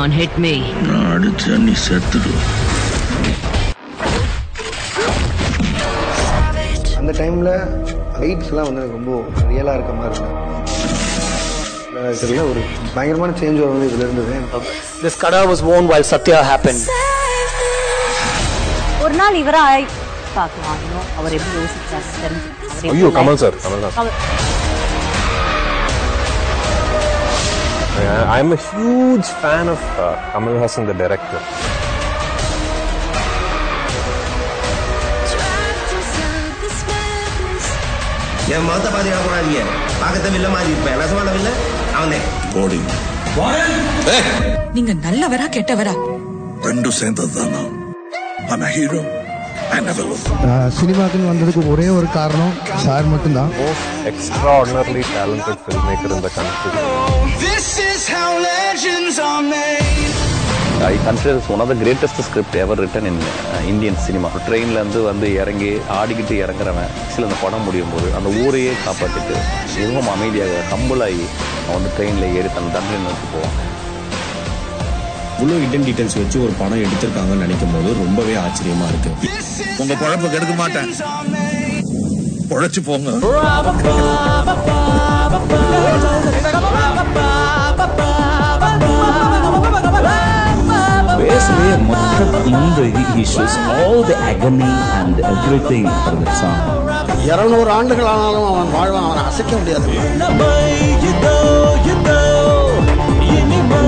[0.06, 2.32] நான் அடிச்சா நீ செத்துடு.
[6.98, 7.50] அந்த டைமில்
[8.20, 9.12] வெயிட்ஸ்லாம் வந்து எனக்கு ரொம்ப
[9.48, 10.14] ரியலாக இருக்க மாதிரி
[11.94, 12.38] இருந்தது.
[12.52, 12.62] ஒரு
[12.96, 14.36] பயங்கரமான சேஞ்ச் வந்து இதில் இருந்தது.
[15.02, 16.82] This kada was worn while Satya happened.
[19.06, 19.86] ஒரு நாள் இவராய்
[20.38, 20.80] பார்க்கலாம்.
[21.18, 22.38] அவர் எப்படி யோசிச்சாரு
[22.94, 24.10] ஐயோ Kamal sir Kamal sir.
[27.98, 31.40] I'm a huge fan of uh, Kamal Hassan, the director.
[38.54, 39.60] என் முகத்தை பாத்தீங்கன்னா கூடாதீங்க
[40.00, 40.98] பார்க்கத்த வில்ல மாதிரி இருப்பேன்.
[41.02, 41.50] நெசமான வில்ல?
[41.98, 42.18] அவனே.
[42.54, 42.78] போடி
[44.76, 45.94] நீங்க நல்லவரா கெட்டவரா?
[46.68, 47.62] ரெண்டும் சேர்ந்தது தானா
[48.52, 49.00] I'm a hero.
[50.78, 53.50] சினிமாக்குன்னு வந்ததுக்கு ஒரே ஒரு காரணம் சார் மட்டும்தான்
[56.36, 56.72] country.
[57.44, 60.14] This is how legends are made.
[60.88, 63.20] I consider one of the greatest script ever written in
[63.70, 68.74] Indian cinema ட்ரெயின்ல இருந்து வந்து இறங்கி ஆடிக்கிட்டு இறங்குறவன் சில அந்த படம் முடியும் போது அந்த ஊரையே
[68.86, 69.36] காப்பாற்றிட்டு
[69.76, 71.24] மிகவும் அமைதியாக கம்பலாகி
[71.64, 73.56] அவன் வந்து ட்ரெயினில் ஏறி தன் தண்டனை நோக்கி போவான்.
[75.38, 79.10] இவ்வளோ ஹிடன் டீடைல்ஸ் வச்சு ஒரு படம் எடுத்திருக்காங்கன்னு நினைக்கும் போது ரொம்பவே ஆச்சரியமா இருக்கு.
[79.78, 80.94] உங்க குழப்ப கெடுக்க மாட்டேன்.
[82.50, 83.10] உழைச்சு போங்க.
[91.18, 91.72] Basically,
[93.84, 96.58] all the agony and everything for the song.
[97.24, 99.04] இருநூறு ஆண்டுகள் ஆனாலும் அவன் வாழ்வான்.
[99.04, 99.88] அவனை அசைக்க முடியாது.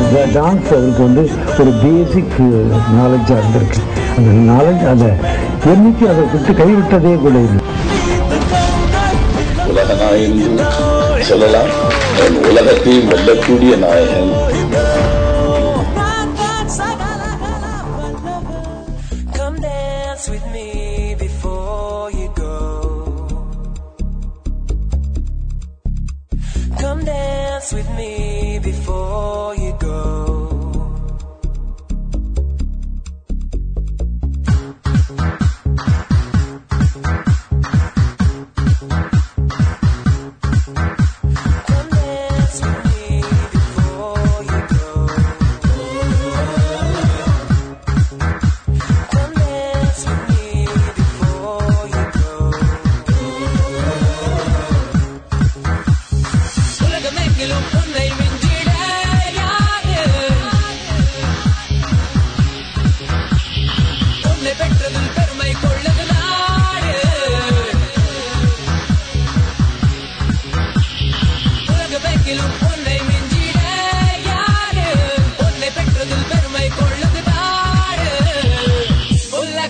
[0.05, 1.25] இந்த டான்ஸ் அவருக்கு வந்து
[1.59, 2.37] ஒரு பேசிக்
[2.97, 3.83] நாலேஜாக இருந்திருக்கு.
[4.17, 5.09] அந்த நாலேஜ் அதை
[5.73, 7.63] என்னைக்கு அதை விட்டு கைவிட்டதே கூட இல்லை.
[9.71, 10.61] உலக நாயகன்
[11.29, 11.71] சொல்லலாம்
[12.51, 14.31] உலகத்தையும் வெல்லக்கூடிய நாயகன்.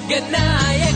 [0.09, 0.88] Good night.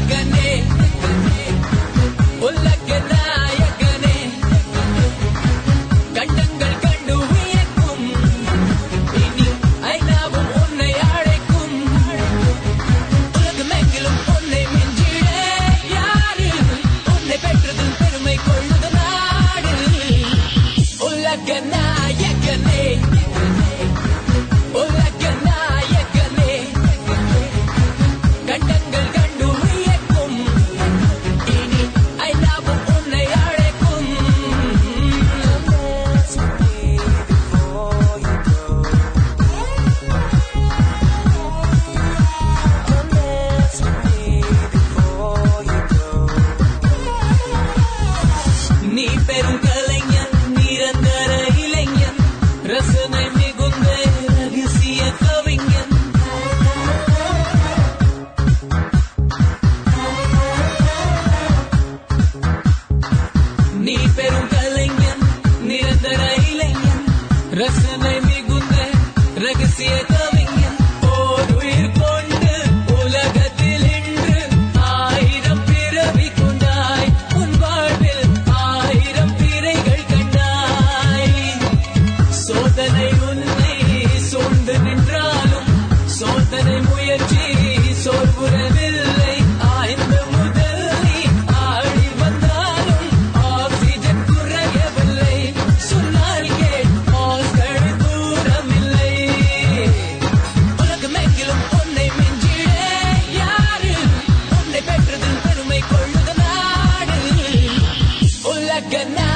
[108.93, 109.32] Good night.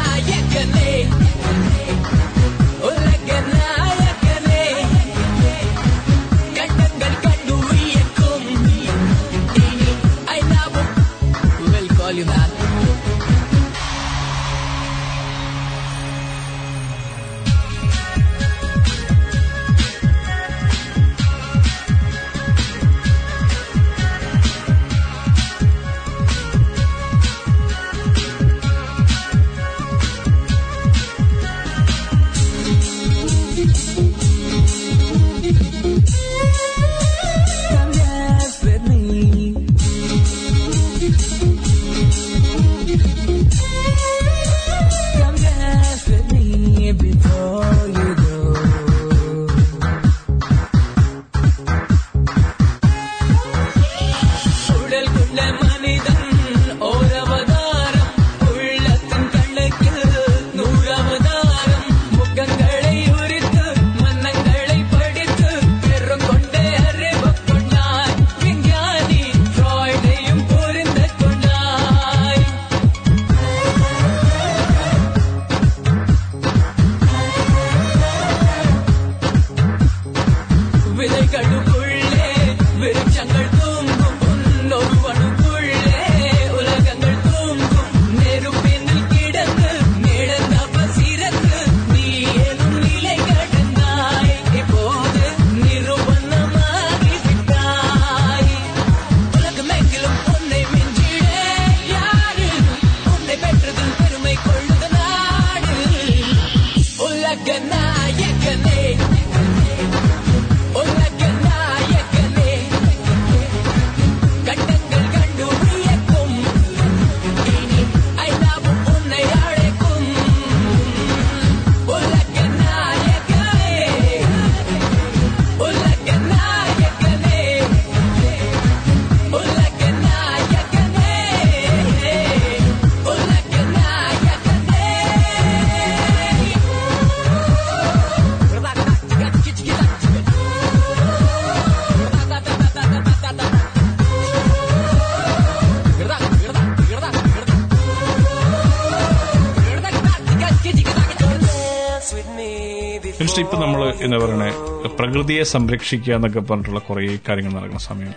[154.07, 154.51] നമ്മൾ എന്താ പറയണേ
[154.97, 158.12] പ്രകൃതിയെ സംരക്ഷിക്കുക എന്നൊക്കെ പറഞ്ഞിട്ടുള്ള കുറെ കാര്യങ്ങൾ നടക്കുന്ന സമയം.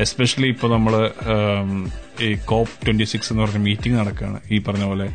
[0.00, 0.94] എസ്പെഷ്യലി ഇപ്പൊ നമ്മൾ
[2.20, 5.06] ഈ കോപ്പ് ട്വന്റി സിക്സ് എന്ന് പറഞ്ഞ മീറ്റിംഗ് നടക്കുകയാണ് ഈ പറഞ്ഞ പോലെ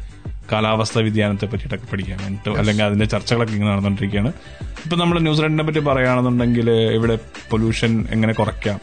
[0.52, 4.32] കാലാവസ്ഥാ വ്യതിയാനത്തെ പറ്റിയിട്ടൊക്കെ പഠിക്കാൻ വേണ്ടിട്ട് അല്ലെങ്കിൽ അതിന്റെ ചർച്ചകളൊക്കെ ഇങ്ങനെ നടന്നുകൊണ്ടിരിക്കുകയാണ്
[4.84, 7.16] ഇപ്പൊ നമ്മൾ ന്യൂസിലൻഡിനെ പറ്റി പറയുകയാണെന്നുണ്ടെങ്കിൽ ഇവിടെ
[7.50, 8.80] പൊല്യൂഷൻ എങ്ങനെ കുറയ്ക്കാം?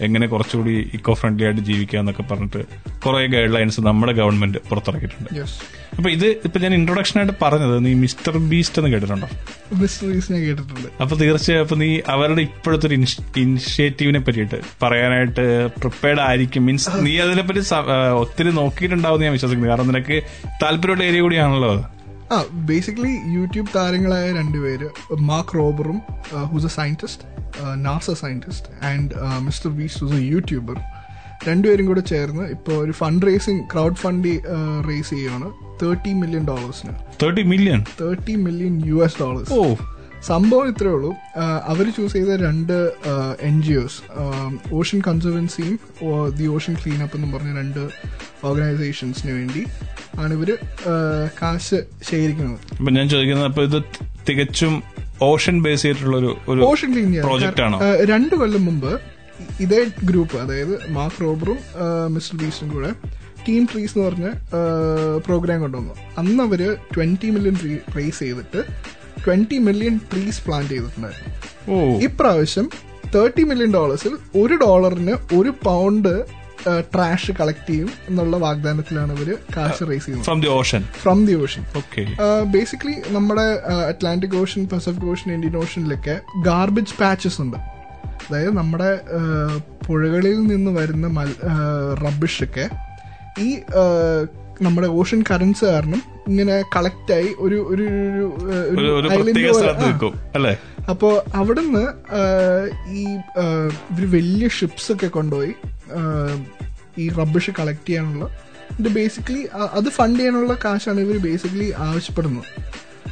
[0.00, 2.64] എങ്ങനെ കുറച്ചുകൂടി ഇക്കോ ഫ്രണ്ട്ലി ആയിട്ട് ജീവിക്കുക എന്നൊക്കെ പറഞ്ഞിട്ട്
[3.04, 5.30] കുറെ ഗൈഡ് ലൈൻസ് നമ്മുടെ ഗവൺമെന്റ് പുറത്തിറക്കിയിട്ടുണ്ട്.
[5.98, 9.28] അപ്പൊ ഇത് ഇപ്പൊ ഞാൻ ഇൻട്രൊഡക്ഷൻ ആയിട്ട് പറഞ്ഞത് നീ മിസ്റ്റർ ബീസ്റ്റ് എന്ന് കേട്ടിട്ടുണ്ടോ?
[9.82, 10.88] മിസ്റ്റർ ബീസ്റ്റ് കേട്ടിട്ടുണ്ട്.
[11.02, 12.96] അപ്പൊ തീർച്ചയായും അപ്പൊ നീ അവരുടെ ഇപ്പോഴത്തെ ഒരു
[13.42, 16.66] ഇനിഷ്യേറ്റീവിനെ പറ്റിയിട്ട് പറയാനായിട്ട് പ്രിപ്പയർഡ് ആയിരിക്കും.
[16.66, 19.70] മീൻസ് നീ അതിനെപ്പറ്റി പറ്റി ഒത്തിരി നോക്കിയിട്ടുണ്ടാവും ഞാൻ വിശ്വസിക്കുന്നു.
[19.70, 20.22] കാരണം നിനക്ക്
[20.62, 21.84] താല്പര്യമുള്ള ഏരിയ കൂടിയാണല്ലോ അത്.
[22.34, 24.88] ആ ബേസിക്കലി യൂട്യൂബ് താരങ്ങളായ രണ്ടുപേര്
[25.30, 26.00] Mark റോബറും
[26.52, 27.33] who's a scientist
[27.84, 30.76] NASA scientist and Mister Beast was a YouTuber
[31.46, 34.28] രണ്ടുപേരും കൂടെ ചേർന്ന് ഇപ്പോൾ ഒരു fund raising crowd fund
[34.88, 35.48] raise ചെയ്യുകയാണ്
[35.82, 39.64] thirty million ഡോളേഴ്സിന് thirty million thirty million U S dollars ഓ.
[40.26, 41.08] സംഭവം ഇത്രേ ഉള്ളൂ.
[41.64, 42.72] അവർ ചൂസ് ചെയ്ത രണ്ട്
[43.40, 43.98] എൻ ജി ഒസ്
[44.72, 45.74] ഓഷൻ കൺസർവൻസിയും
[46.34, 47.80] ദി ഓഷൻ ക്ലീനപ്പ് എന്ന് പറഞ്ഞ രണ്ട്
[48.44, 49.62] ഓർഗനൈസേഷൻസിന് വേണ്ടി
[50.18, 50.50] ആണ് ഇവർ
[50.86, 50.94] ആ,
[51.42, 52.58] കാശ് ശേഖരിക്കുന്നത്.
[52.96, 53.78] ഞാൻ ചോദിക്കുന്നത് അപ്പോൾ ഇത്
[54.28, 54.74] തികച്ചും
[55.20, 56.90] ഓഷൻ ബേസ് ചെയ്തിട്ടുള്ള ഒരു ഓഷൻ.
[57.20, 57.78] പ്രോജക്റ്റ് ആണോ?
[58.04, 59.00] രണ്ടു കൊല്ലം മുമ്പ്
[59.60, 61.58] ഇതേ ഗ്രൂപ്പ് അതായത് മാർക്ക് റോബറും
[62.08, 62.92] മിസ്റ്റർ ബീസ്റ്റും കൂടെ
[63.48, 64.28] ടീം ട്രീസ് എന്ന് പറഞ്ഞ
[65.18, 65.94] പ്രോഗ്രാം കൊണ്ടുവന്നു.
[66.18, 67.56] അന്ന് അവർ ട്വന്റി മില്യൺ
[67.96, 68.64] റേസ് ചെയ്തിട്ട്
[69.26, 72.70] ട്വന്റി മില്യൺ ട്രീസ് പ്ലാന്റ് ചെയ്തിട്ടുണ്ടായിരുന്നു ഇപ്രാവശ്യം
[73.14, 76.43] തേർട്ടി മില്യൺ ഡോളേഴ്സിൽ ഒരു ഡോളറിന് ഒരു പൗണ്ട്
[76.92, 80.24] ട്രാഷ് കളക്ട് ചെയ്യും എന്നുള്ള വാഗ്ദാനത്തിലാണ് ഇവർ കാശ് റേസ് ചെയ്യുന്നത്.
[80.24, 82.04] From the ocean from the ocean okay
[82.54, 83.46] basically നമ്മുടെ
[83.90, 86.16] Atlantic ocean Pacific ocean Indian ഓഷനിലൊക്കെ
[86.48, 87.58] garbage patches ഉണ്ട്.
[88.26, 88.90] അതായത് നമ്മുടെ
[89.86, 91.06] പുഴകളിൽ നിന്ന് വരുന്ന
[92.04, 92.66] റബ്ബിഷ് ഒക്കെ
[93.46, 93.48] ഈ
[94.62, 97.86] നമ്മുടെ ഓഷൻ കറൻസ് കാരണം ഇങ്ങനെ കളക്റ്റായി ഒരു ഒരു
[98.72, 98.86] ഒരു,
[100.84, 101.64] ആ, ഒരു ഒരു ഒരു island പ്രത്യേക പോലെ- സ്ഥലത്ത് ആ.
[101.64, 103.16] നിൽക്കും അല്ലേ അപ്പോ അവിടുന്ന് ഈ
[103.94, 105.54] ഇവർ വലിയ ഷിപ്സ് ഒക്കെ കൊണ്ടുപോയി
[106.98, 108.24] ഈ റബ്ബിഷ് കളക്ട് ചെയ്യാനുള്ള.
[108.80, 112.44] ഇത് ബേസിക്കലി അത് ഫണ്ട് ചെയ്യാനുള്ള കാശാണ് ഇവർ ബേസിക്കലി ആവശ്യപ്പെടുന്നത്.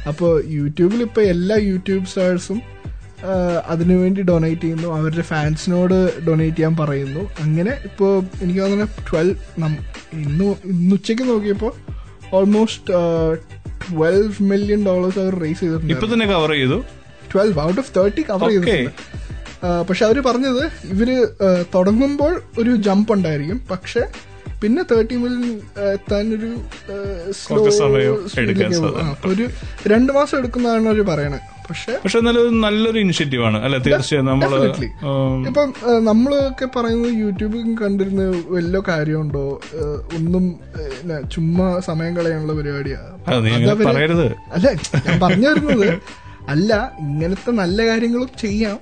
[0.07, 2.61] അപ്പോൾ യൂട്യൂബിൽ ഇപ്പോൾ എല്ലാ യൂട്യൂബ് സ്റ്റാർസും
[3.67, 4.87] അതിനുവേണ്ടി ഡൊണേറ്റ് ചെയ്യുന്നു.
[4.87, 7.19] അവരുടെ ഫാൻസിനോട് ഡൊണേറ്റ് ചെയ്യാൻ പറയുന്നു.
[7.39, 9.35] അങ്ങനെ ഇപ്പോൾ എനിക്ക് തോന്നുന്നു ട്വൽവ്
[10.13, 11.73] ഇന്ന് ഇന്ന് ഉച്ചയ്ക്ക് നോക്കിയപ്പോൾ
[12.35, 12.93] ഓൾമോസ്റ്റ്
[13.91, 16.83] ട്വൽവ് മില്യൺ ഡോളേഴ്സ് അവർ റേസ് ചെയ്തിട്ടുണ്ട് ഇപ്പോൾ തന്നെ കവർ ചെയ്തു.
[17.35, 18.49] Twelve out of thirty cover.
[18.49, 18.89] ചെയ്തിട്ടുണ്ട്.
[19.89, 21.27] പക്ഷെ അവർ പറഞ്ഞത് ഇവർ
[21.75, 23.61] തുടങ്ങുമ്പോൾ ഒരു ജമ്പ് ഉണ്ടായിരിക്കും.
[23.71, 24.01] പക്ഷെ
[24.61, 25.61] പിന്നെ തേർട്ടി മില്യൺ
[25.93, 26.49] എത്താൻ ഒരു
[27.31, 27.57] സ്ലോ
[29.25, 29.47] ഒരു
[29.87, 33.79] രണ്ട് മാസം എടുക്കുന്നതാണ് അവർ പറയണത് പക്ഷെ പക്ഷെ നല്ലൊരു ഇനിഷ്യേറ്റീവ് ആണ് അല്ലെ?
[33.79, 34.65] തീർച്ചയായും നമ്മൾ.
[35.47, 35.73] ഇപ്പം
[36.05, 39.61] നമ്മളൊക്കെ പറയുന്നത് യൂട്യൂബിൽ കണ്ടിരുന്ന വല്ല കാര്യമുണ്ടോ?
[40.15, 40.59] ഒന്നും
[41.29, 42.97] ചുമ്മാ സമയം കളയാനുള്ള പരിപാടിയാ.
[43.27, 44.27] അത് നീ അങ്ങനെ അതവര്- പറയരുത്.
[44.51, 44.71] അല്ല
[45.07, 45.99] ഞാൻ പറഞ്ഞു വരുന്നത്
[46.49, 48.79] അല്ല ഇങ്ങനത്തെ നല്ല കാര്യങ്ങളും ചെയ്യാം.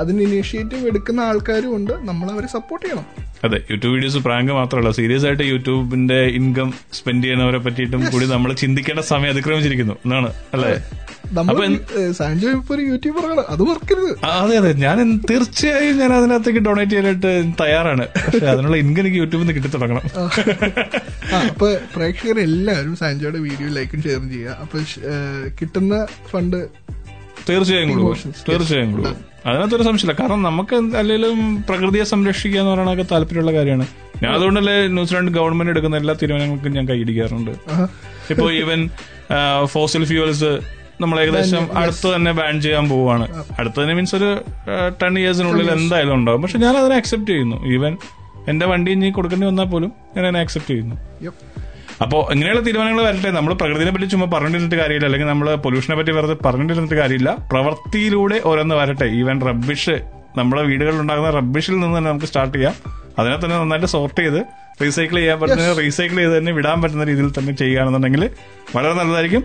[0.00, 1.92] അതിന് ഇനീഷ്യേറ്റീവ് എടുക്കുന്ന ആൾക്കാരും ഉണ്ട്.
[2.08, 3.06] നമ്മൾ അവരെ സപ്പോർട്ട് ചെയ്യണം.
[3.44, 9.00] അതെ യൂട്യൂബ് വീഡിയോസ് പ്രാങ്ക് മാത്രമല്ല സീരിയസ് ആയിട്ട് യൂട്യൂബിന്റെ ഇൻകം സ്പെൻഡ് ചെയ്യുന്നവരെ പറ്റിയിട്ടും കൂടി നമ്മൾ ചിന്തിക്കേണ്ട
[9.00, 9.96] സമയം അതിക്രമിച്ചിരിക്കുന്നു.
[10.04, 10.70] എന്നാണ് അല്ലേ?
[11.40, 13.42] ഇപ്പൊ ഒരു യൂട്യൂബറാണ്.
[13.54, 14.70] അത് മറക്കരുത് അതെ അതെ.
[14.84, 14.96] ഞാൻ
[15.30, 18.06] തീർച്ചയായും ഞാൻ അതിനകത്തേക്ക് ഡൊണേറ്റ് ചെയ്യാനായിട്ട് തയ്യാറാണ്.
[18.24, 20.02] പക്ഷെ അതിനുള്ള ഇൻകം എനിക്ക് യൂട്യൂബിൽ നിന്ന് കിട്ടി തുടങ്ങണം
[21.50, 24.56] അപ്പൊ പ്രേക്ഷകർ എല്ലാവരും സാൻജോയുടെ വീഡിയോ ലൈക്കും ഷെയറും ചെയ്യുക.
[24.64, 24.78] അപ്പൊ
[25.60, 25.94] കിട്ടുന്ന
[26.32, 26.60] ഫണ്ട്
[27.48, 28.34] തീർച്ചയായും കൊടുക്കും.
[28.50, 29.16] തീർച്ചയായും കൊടുക്കും
[29.48, 30.14] അതിനകത്തൊരു സംശയമില്ല.
[30.20, 33.86] കാരണം നമുക്ക് എന്തായാലും അല്ലെങ്കിലും പ്രകൃതിയെ സംരക്ഷിക്കുക എന്ന് പറയുന്നതൊക്കെ താല്പര്യമുള്ള കാര്യമാണ്.
[34.22, 37.52] ഞാൻ അതുകൊണ്ടല്ലേ ന്യൂസിലാൻഡ് ഗവൺമെന്റ് എടുക്കുന്ന എല്ലാ തീരുമാനങ്ങൾക്കും ഞാൻ കൈയിടിക്കാറുണ്ട്.
[38.32, 38.80] ഇപ്പോ ഈവൻ
[39.74, 40.52] ഫോസിൽ ഫ്യൂവൽസ്
[41.00, 43.26] നമ്മൾ ഏകദേശം അടുത്ത് തന്നെ ബാൻ ചെയ്യാൻ പോവുകയാണ്.
[43.58, 44.28] അടുത്ത് തന്നെ മീൻസ് ഒരു
[45.02, 46.42] ടെൻ ഇയേഴ്സിനുള്ളിൽ എന്തായാലും ഉണ്ടാവും.
[46.42, 47.58] പക്ഷെ ഞാൻ അതിനെ അക്സെപ്റ്റ് ചെയ്യുന്നു.
[47.74, 47.92] ഈവൻ
[48.50, 50.96] എന്റെ വണ്ടി ഇനി കൊടുക്കേണ്ടി വന്നാൽ പോലും ഞാൻ അതിനെ അക്സെപ്റ്റ് ചെയ്യുന്നു.
[52.04, 53.30] അപ്പോൾ ഇങ്ങനെയുള്ള തീരുമാനങ്ങൾ വരട്ടെ.
[53.30, 55.06] നമ്മൾ പ്രകൃതിനെ പറ്റി ചുമ്മാ പറഞ്ഞിരുന്നിട്ട് കാര്യമില്ല.
[55.06, 57.30] അല്ലെങ്കിൽ നമ്മൾ പൊല്യൂഷനെ പറ്റി വെറുതെ പറഞ്ഞിരുന്നിട്ട് കാര്യമില്ല.
[57.52, 59.04] പ്രവൃത്തിയിലൂടെ ഓരോന്ന് വരട്ടെ.
[59.20, 59.96] ഈവൻ റബ്ബിഷ്
[60.38, 62.74] നമ്മുടെ വീടുകളിൽ ഉണ്ടാകുന്ന റബ്ബിഷിൽ നിന്ന് തന്നെ നമുക്ക് സ്റ്റാർട്ട് ചെയ്യാം.
[63.18, 64.40] അതിനെ തന്നെ നന്നായിട്ട് സോർട്ട് ചെയ്ത്
[64.82, 68.30] റീസൈക്കിൾ ചെയ്യാൻ പറ്റുന്ന റീസൈക്കിൾ ചെയ്ത് തന്നെ വിടാൻ പറ്റുന്ന രീതിയിൽ തന്നെ ചെയ്യുകയാണെന്നുണ്ടെങ്കിൽ
[68.76, 69.44] വളരെ നല്ലതായിരിക്കും.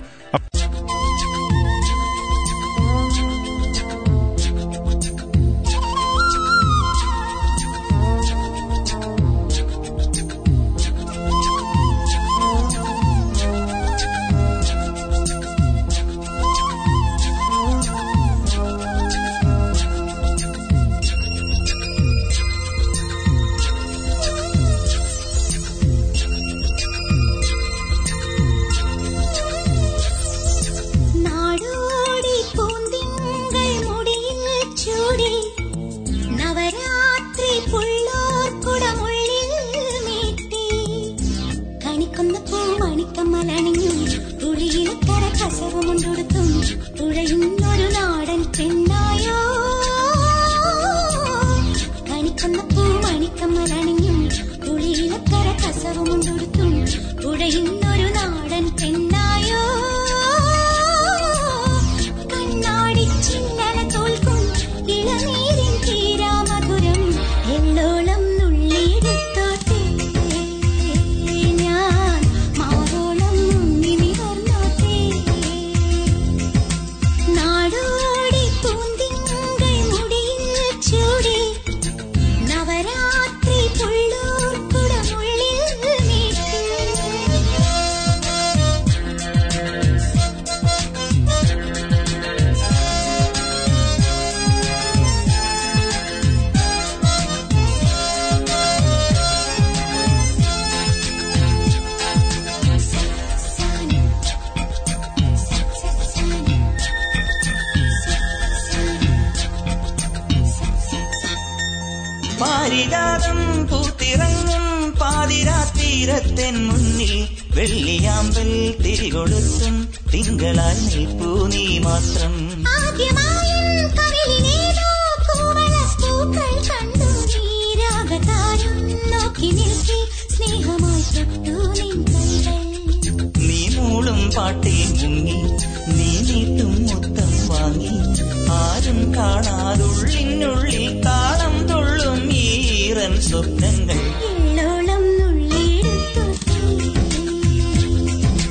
[143.20, 144.00] സ്വപ്നങ്ങൾ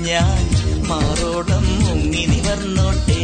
[0.01, 0.43] ഞാൻ
[0.89, 3.23] മാറോടം മുങ്ങി നിവർന്നോട്ടേ.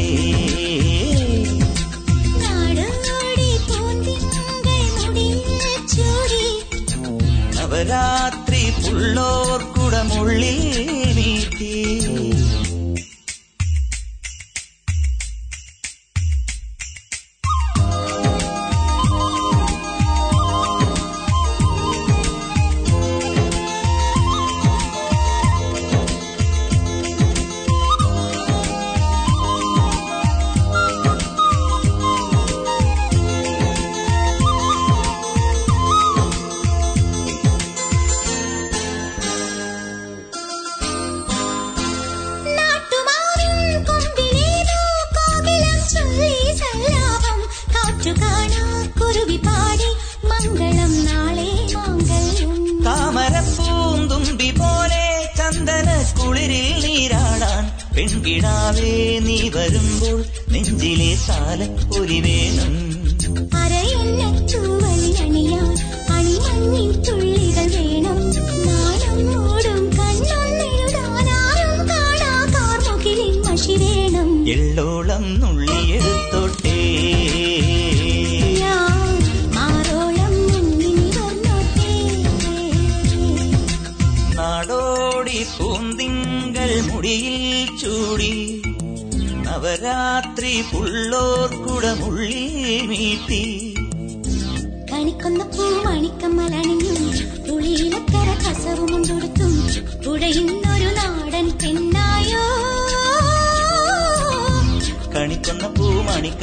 [7.56, 8.43] നവരാത്രി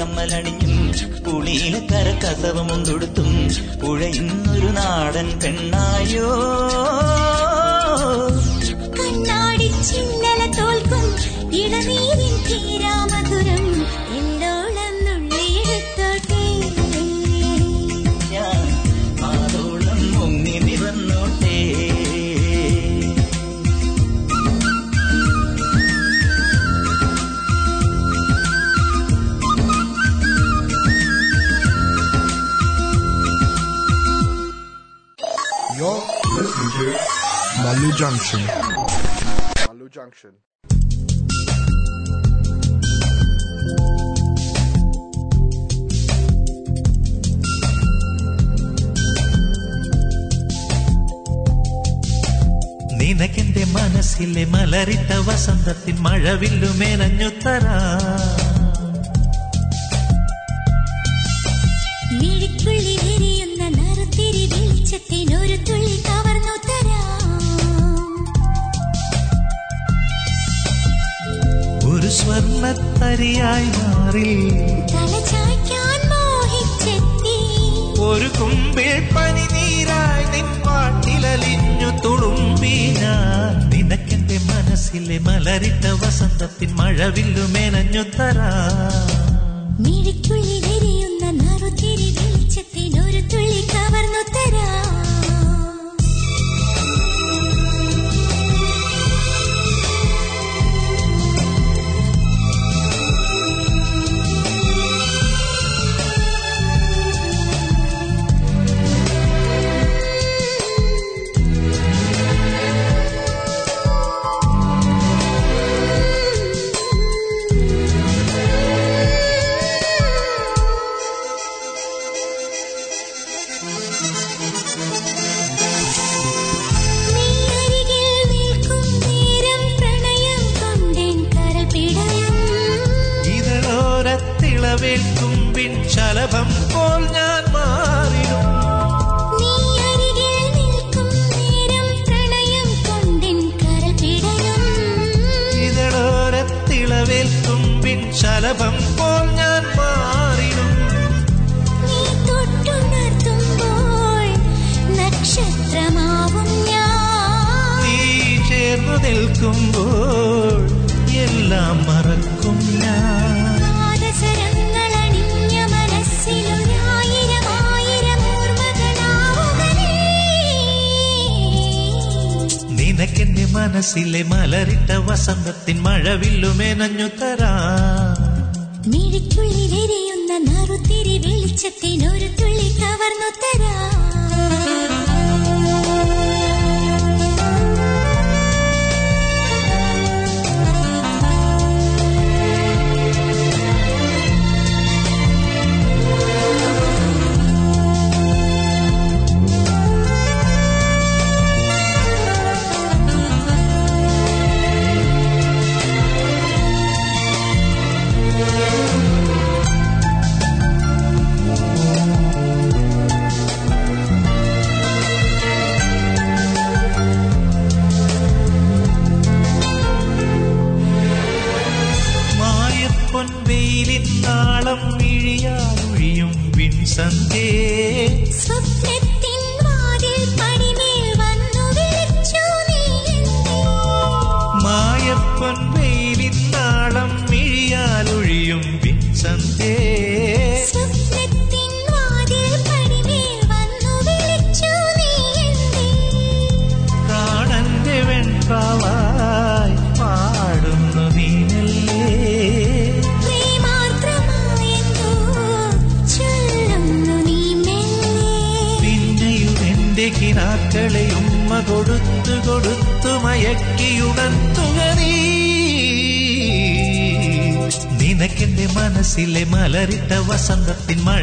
[0.02, 0.76] കമ്മലണിഞ്ഞും
[1.26, 3.30] പുളിയിലക്കര കസവം കൊടുത്തും
[3.82, 6.30] പുഴയുന്നൊരു നാടൻ പെണ്ണായോ?
[8.98, 11.06] കണ്ണാടി ചിന്നല തോൽക്കും
[11.54, 13.68] ഇളനീരിൻ തീരാമധുരം
[38.02, 38.42] Junction.
[39.58, 40.34] Waterloo Junction.
[53.00, 57.78] നിനക്കെന്റെ മനസ്സിലെ മലരിത്ത വസന്തത്തിൻ മഴവില്ലു മേനഞ്ഞുത്തരാ
[73.52, 74.30] തലചായ്ക്കാനായി മാറി.
[78.00, 83.70] ഒരു കുമ്പിൽ പനി നീരായി നിൻ പാട്ടിലലിഞ്ഞു തുളുമ്പി ഞാൻ.
[83.70, 88.72] നിനക്കെന്റെ മനസ്സിലെ മലരിട്ട വസന്തത്തിൻ മഴവില്ലു മേനഞ്ഞു തരാ.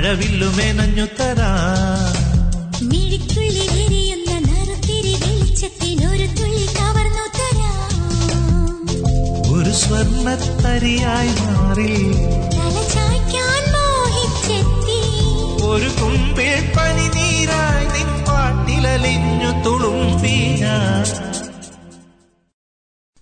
[0.08, 1.50] വസന്തത്തിൻ മഴവില്ലുമേനഞ്ഞു തരാ.
[2.82, 7.72] മിഴിക്കുള്ളിലെരിയുന്ന നറുത്തിരി വെളിച്ചത്തിനൊരു തുള്ളി കവർന്നു തരാ.
[9.58, 11.92] ഒരു സ്വർണത്തരിയായി മാറി.
[15.66, 21.04] ഒരു കുമ്പിൾ പനിനീരായി നിൻ പാട്ടിലലിഞ്ഞു തുളുമ്പി ഞാൻ.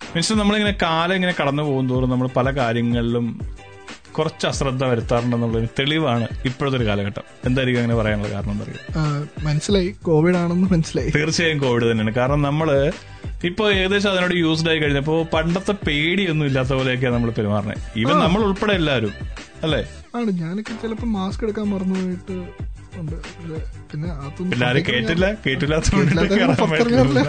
[0.02, 3.55] മീൻസ് നമ്മളിങ്ങനെ കാലം ഇങ്ങനെ കടന്നു പോകും തോറും നമ്മൾ പല കാര്യങ്ങളിലും
[4.18, 7.24] കുറച്ച് അശ്രദ്ധ വരുത്താറുണ്ടെന്നുള്ളൊരു തെളിവാണ് ഇപ്പോഴത്തെ ഒരു കാലഘട്ടം.
[7.44, 9.90] എന്തായിരിക്കും അങ്ങനെ പറയാനുള്ള കാരണം എന്താ പറയുക മനസ്സിലായി.
[10.02, 11.10] കോവിഡ് ആണെന്ന് മനസ്സിലായി.
[11.16, 12.14] തീർച്ചയായും കോവിഡ് തന്നെയാണ്.
[12.14, 12.68] കാരണം നമ്മൾ
[13.44, 18.72] ഇപ്പൊ ഏകദേശം അതിനോട് യൂസ്ഡ് ആയി കഴിഞ്ഞപ്പോ പണ്ടത്തെ പേടിയൊന്നും ഇല്ലാത്ത പോലെയൊക്കെയാണ് നമ്മൾ പെരുമാറുന്നത് ഇവൻ നമ്മൾ ഉൾപ്പെടെ
[18.72, 19.12] എല്ലാവരും
[19.62, 19.82] അല്ലേ?
[20.16, 20.30] ആണ്.
[20.42, 22.36] ഞാനൊക്കെ ചിലപ്പോ മാസ്ക് എടുക്കാൻ മറന്നു പോയിട്ട്
[23.00, 23.16] ഉണ്ട്
[23.90, 25.26] പിന്നെ അതൊന്നും പിന്നെ ആരും കേട്ടില്ല.
[25.46, 27.20] കേട്ടില്ലാത്തതുകൊണ്ട്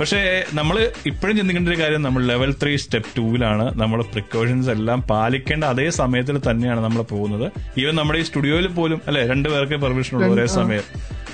[0.00, 5.64] പക്ഷേ നമ്മൾ ഇപ്പോഴും ചിന്തിക്കേണ്ട ഒരു കാര്യം നമ്മൾ ലെവൽ ത്രീ സ്റ്റെപ്പ് ടൂവിലാണ് നമ്മൾ പ്രിക്കോഷൻസ് എല്ലാം പാലിക്കേണ്ട
[5.64, 7.52] അതേ സമയത്തിൽ തന്നെയാണ് നമ്മൾ പോകുന്നത്.
[7.80, 10.46] ഈവൻ നമ്മുടെ ഈ സ്റ്റുഡിയോയിൽ പോലും അല്ലെ രണ്ടുപേർക്ക് പെർമിഷൻ ഉള്ളൂ ഒരേ.
[10.46, 10.82] സമയം.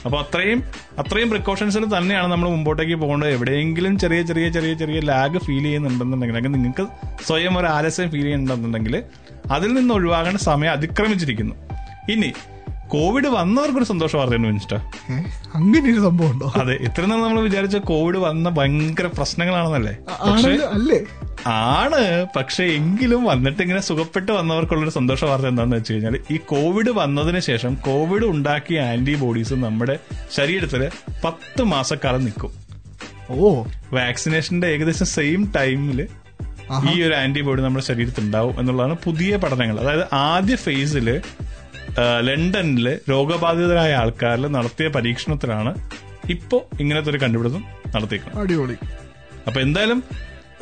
[0.07, 0.63] അപ്പൊ അത്രയും
[0.99, 3.29] അത്രയും പ്രിക്കോഷൻസിൽ തന്നെയാണ് നമ്മൾ മുമ്പോട്ടേക്ക് പോകേണ്ടത്.
[3.29, 6.87] എവിടെയെങ്കിലും ചെറിയ ചെറിയ ചെറിയ ചെറിയ ലാഗ് ഫീൽ ചെയ്യുന്നുണ്ടെന്നുണ്ടെങ്കിൽ അല്ലെങ്കിൽ നിങ്ങൾക്ക്
[7.25, 9.03] സ്വയം ഒരു ആലസ്യം ഫീൽ ചെയ്യുന്നുണ്ടെന്നുണ്ടെങ്കിൽ
[9.51, 11.55] അതിൽ നിന്ന് ഒഴിവാകേണ്ട സമയം അതിക്രമിച്ചിരിക്കുന്നു.
[12.11, 12.33] ഇനി
[12.89, 14.77] കോവിഡ് വന്നവർക്കൊരു സന്തോഷ വാർത്തയുണ്ട് മിനിസ്റ്റർ.
[15.55, 19.97] അങ്ങനെ ഒരു സംഭവം ഉണ്ടോ അതെ ഇത്ര നാൾ നമ്മൾ വിചാരിച്ച കോവിഡ് വന്ന ഭയങ്കര പ്രശ്നങ്ങളാണെന്നല്ലേ?
[20.67, 21.01] അല്ലേ?
[21.47, 27.41] ആണ് പക്ഷെ എങ്കിലും വന്നിട്ട് ഇങ്ങനെ സുഖപ്പെട്ട് വന്നവർക്കുള്ളൊരു സന്തോഷ വാർത്ത എന്താണെന്ന് വെച്ച് കഴിഞ്ഞാൽ ഈ കോവിഡ് വന്നതിന്
[27.41, 29.99] ശേഷം കോവിഡ് ഉണ്ടാക്കിയ ആന്റിബോഡീസ് നമ്മുടെ
[30.35, 30.91] ശരീരത്തിൽ
[31.25, 32.51] പത്ത് മാസക്കാലം നിൽക്കും.
[33.31, 33.63] ഓ.
[33.93, 36.09] വാക്സിനേഷന്റെ ഏകദേശം സെയിം ടൈമിൽ
[36.93, 39.81] ഈ ഒരു ആന്റിബോഡി നമ്മുടെ ശരീരത്തിൽ ഉണ്ടാവും എന്നുള്ളതാണ് പുതിയ പഠനങ്ങൾ.
[39.81, 41.21] അതായത് ആദ്യ ഫേസിൽ
[42.21, 45.73] ലണ്ടനിൽ രോഗബാധിതരായ ആൾക്കാരിൽ നടത്തിയ പരീക്ഷണത്തിലാണ്
[46.29, 47.63] ഇപ്പോ ഇങ്ങനത്തെ ഒരു കണ്ടുപിടുത്തം
[47.95, 48.77] നടത്തിയിരിക്കുന്നത് അടിപൊളി.
[49.47, 50.01] അപ്പൊ എന്തായാലും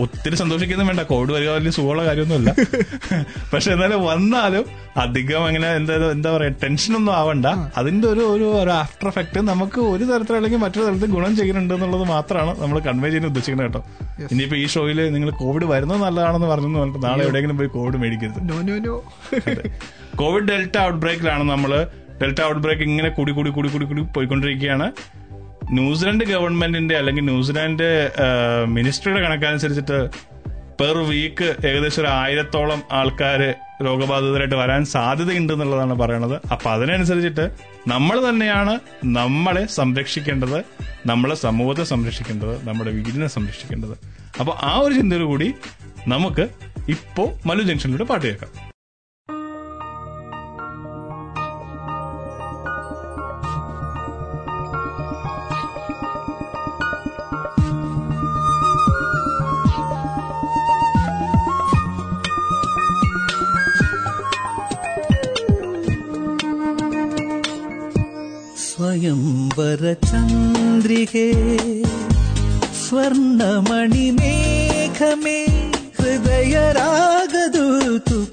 [0.01, 1.01] ഒത്തിരി സന്തോഷിക്കുന്നു വേണ്ട.
[1.01, 2.51] കോവിഡ് വരിക വലിയ സുഖമുള്ള കാര്യമൊന്നുമല്ല.
[3.53, 4.65] പക്ഷെ എന്നാലും വന്നാലും
[4.97, 7.47] അധികം അങ്ങനെ എന്താ എന്താ പറയാ ടെൻഷനൊന്നും ആവണ്ട.
[7.77, 12.61] അതിന്റെ ഒരു ഒരു ആഫ്റ്റർ എഫക്ട് നമുക്ക് ഒരു തരത്തിൽ അല്ലെങ്കിൽ മറ്റൊരു തരത്തിൽ ഗുണം ചെയ്യുന്നുണ്ട് എന്നുള്ളത് മാത്രമാണ്
[12.61, 13.85] നമ്മൾ കൺവേ ചെയ്യാൻ ഉദ്ദേശിക്കുന്നത് കേട്ടോ.
[14.31, 19.71] ഇനിയിപ്പോ ഈ ഷോയിൽ നിങ്ങൾ കോവിഡ് വരുന്നത് നല്ലതാണെന്ന് പറഞ്ഞു പറഞ്ഞിട്ട് നാളെ എവിടെയെങ്കിലും പോയി കോവിഡ് മേടിക്കരുത്.
[20.17, 21.87] കോവിഡ് ഡെൽറ്റ ഔട്ട് ബ്രേക്കിലാണ് നമ്മൾ
[22.23, 24.93] ഡെൽറ്റ ഔട്ട് ബ്രേക്ക് ഇങ്ങനെ കൂടി കൂടി കൂടി കൂടി കൂടി പോയിക്കൊണ്ടിരിക്കുകയാണ്.
[25.71, 28.11] ന്യൂസിലാൻഡ് ഗവൺമെന്റിന്റെ അല്ലെങ്കിൽ ന്യൂസിലാൻഡ്
[28.67, 30.11] മിനിസ്ട്രിയുടെ കണക്കനുസരിച്ചിട്ട്
[30.81, 33.55] പെർ വീക്ക് ഏകദേശം ഒരു ആയിരത്തോളം ആൾക്കാര്
[33.85, 36.41] രോഗബാധിതരായിട്ട് വരാൻ സാധ്യതയുണ്ട് എന്നുള്ളതാണ് പറയണത്.
[36.53, 37.51] അപ്പൊ അതിനനുസരിച്ചിട്ട്
[37.89, 40.64] നമ്മൾ തന്നെയാണ് നമ്മളെ സംരക്ഷിക്കേണ്ടത്
[41.07, 43.99] നമ്മളെ സമൂഹത്തെ സംരക്ഷിക്കേണ്ടത് നമ്മുടെ വീടിനെ സംരക്ഷിക്കേണ്ടത്.
[44.41, 45.55] അപ്പൊ ആ ഒരു ചിന്തയോടുകൂടി
[46.09, 46.49] നമുക്ക്
[46.89, 48.66] ഇപ്പോ മലു ജംഗ്ഷനിലൂടെ പാട്ട് കേൾക്കാം.
[71.17, 71.27] വരചന്ദ്രികേ
[72.83, 74.19] സ്വർണമണിമേഘമേ
[75.99, 76.99] ഹൃദയരാഗദൂതു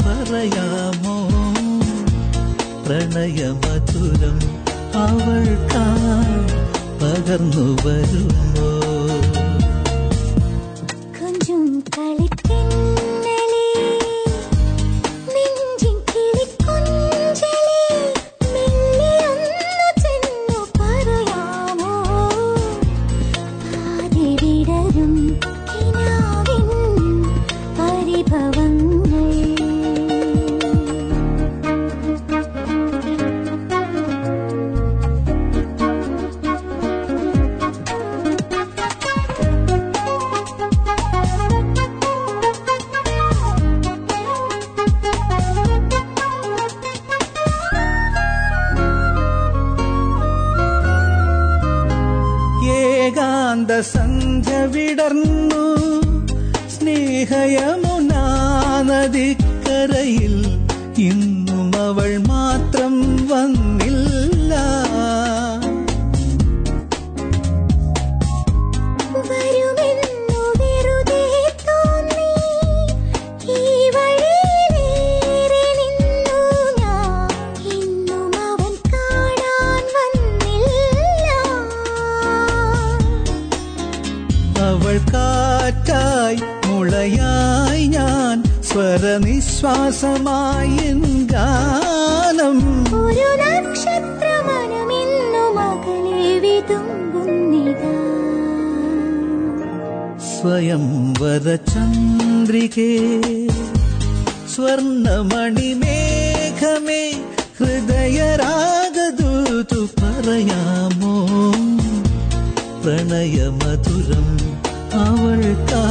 [0.01, 1.17] പറയാമോ?
[2.85, 4.37] പ്രണയമധുരം
[5.03, 5.85] അവൾക്കാ
[7.01, 8.42] പകർന്നു വരുമോ
[84.93, 89.23] അവൾ കാറ്റായി മുളയായി ഞാൻ സ്വരനിശ്വാസമായി
[91.23, 92.59] ഗാനം.
[93.05, 97.95] ഒരു നക്ഷത്രമനമിന്നും അകലെ വിതുമ്പുന്നിതാ.
[100.33, 102.93] സ്വയം വരചന്ദ്രികേ
[104.55, 107.03] സ്വർണമണിമേഘമേ
[107.59, 108.21] ഹൃദയരാഗദൂതു
[109.99, 111.15] പറയാമോ?
[112.83, 114.27] പ്രണയമധുരം
[114.93, 115.83] അവൾക്കാ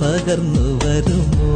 [0.00, 1.52] പകർന്നു വരുമോ?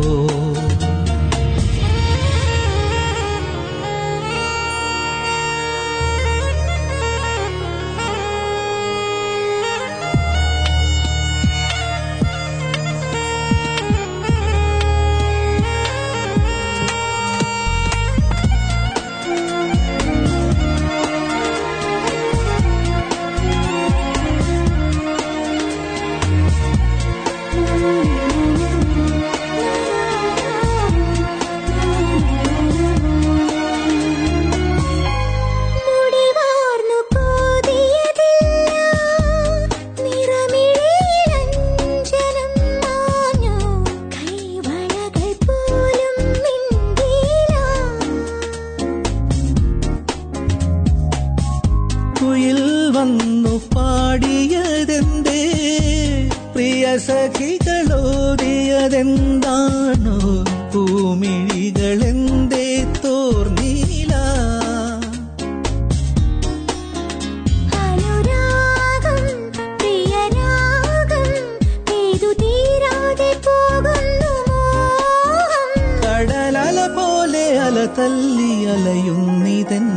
[77.99, 78.65] തല്ലി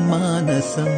[0.10, 0.90] മാനസം.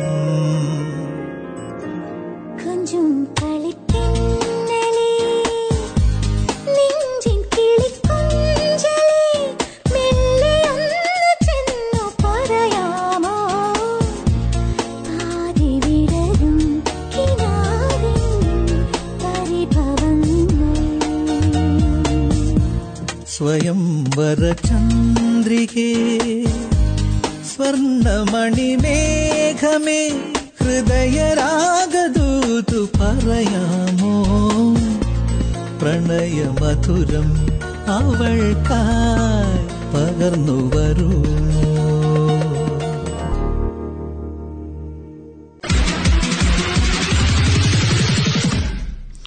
[38.48, 39.58] അവൾക്കായി
[39.94, 41.10] പകർന്നു വരൂ.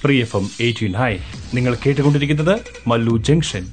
[0.03, 1.13] പ്രിയ എഫ് എയ്റ്റീൻ ഹൈ
[1.53, 2.55] നിങ്ങൾ കേട്ടുകൊണ്ടിരിക്കുന്നത്
[2.87, 3.65] മല്ലു ജംഗ്ഷൻ.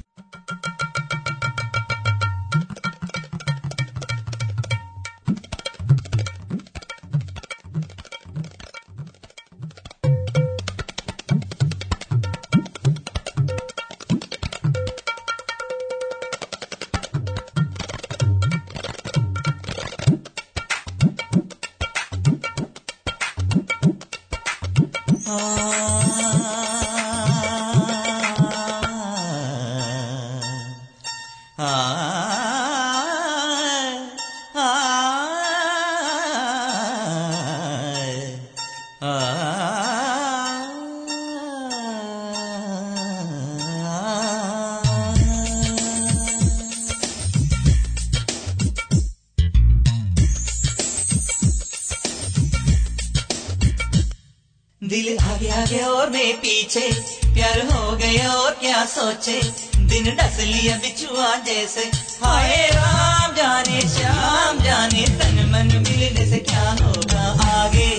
[55.58, 56.90] आगे और मैं पीछे,
[57.34, 59.40] प्यार हो गए और क्या सोचे?
[59.76, 61.80] दिन डस लिया बिछुआ जैसे।
[62.24, 67.90] हाय राम जाने, श्याम जाने, तन मन मिलने से क्या होगा आगे?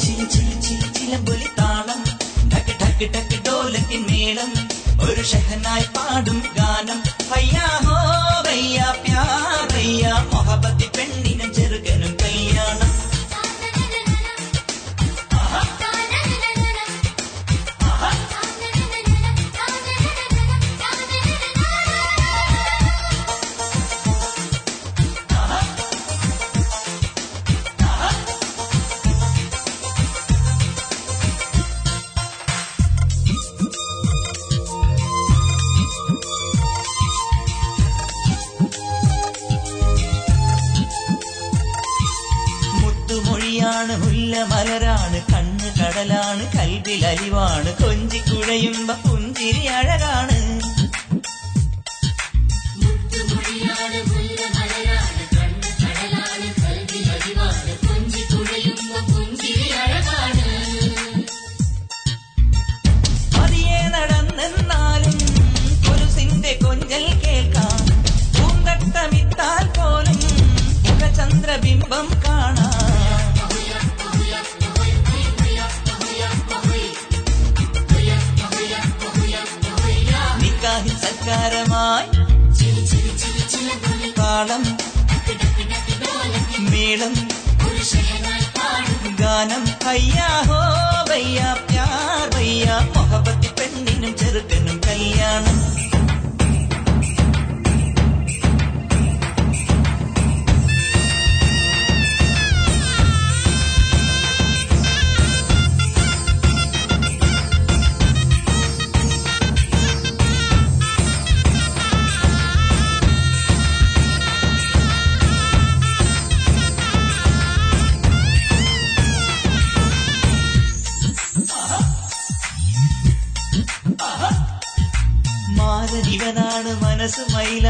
[0.00, 2.04] चिल चिल चिल चिल बोली ताड़म
[2.48, 4.50] ढक ढक ढक डोल की मेड़म
[5.00, 7.00] और शहनाई पाडुम गानम।
[7.34, 11.27] भैया हो, भैया प्यार, भैया मोहब्बत पिंड
[46.87, 47.56] കടലാണ്
[86.60, 87.14] മേളം.
[89.20, 90.58] ഗാനം അയ്യാ ഹോ
[91.10, 91.40] വയ്യ
[91.70, 95.58] പ്യാർ വയ്യ മൊഹബത്തി പെണ്ണിനും ചെറുക്കനും കല്യാണം.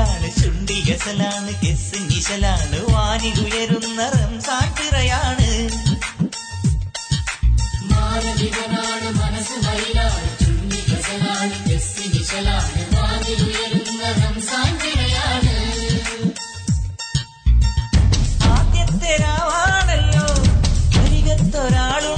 [0.08, 5.48] മയിലാണ് ചുണ്ടി ഗസലാണ് കെസ് നിശലാണ് വാനിലുയരുന്ന റംസാൻ പിറയാണ്
[7.90, 15.54] മാനവികനാണ് മനസ്സ് മയിലാണ് ചുണ്ടി ഗസലാണ് കെസ്സി നിശലാണ് വാനിലുയരുന്ന റംസാൻ തിരയാണ്
[18.52, 20.28] ആദ്യത്തെ രാവാണല്ലോ
[21.02, 22.17] അരികത്തൊരാളുണ്ടല്ലോ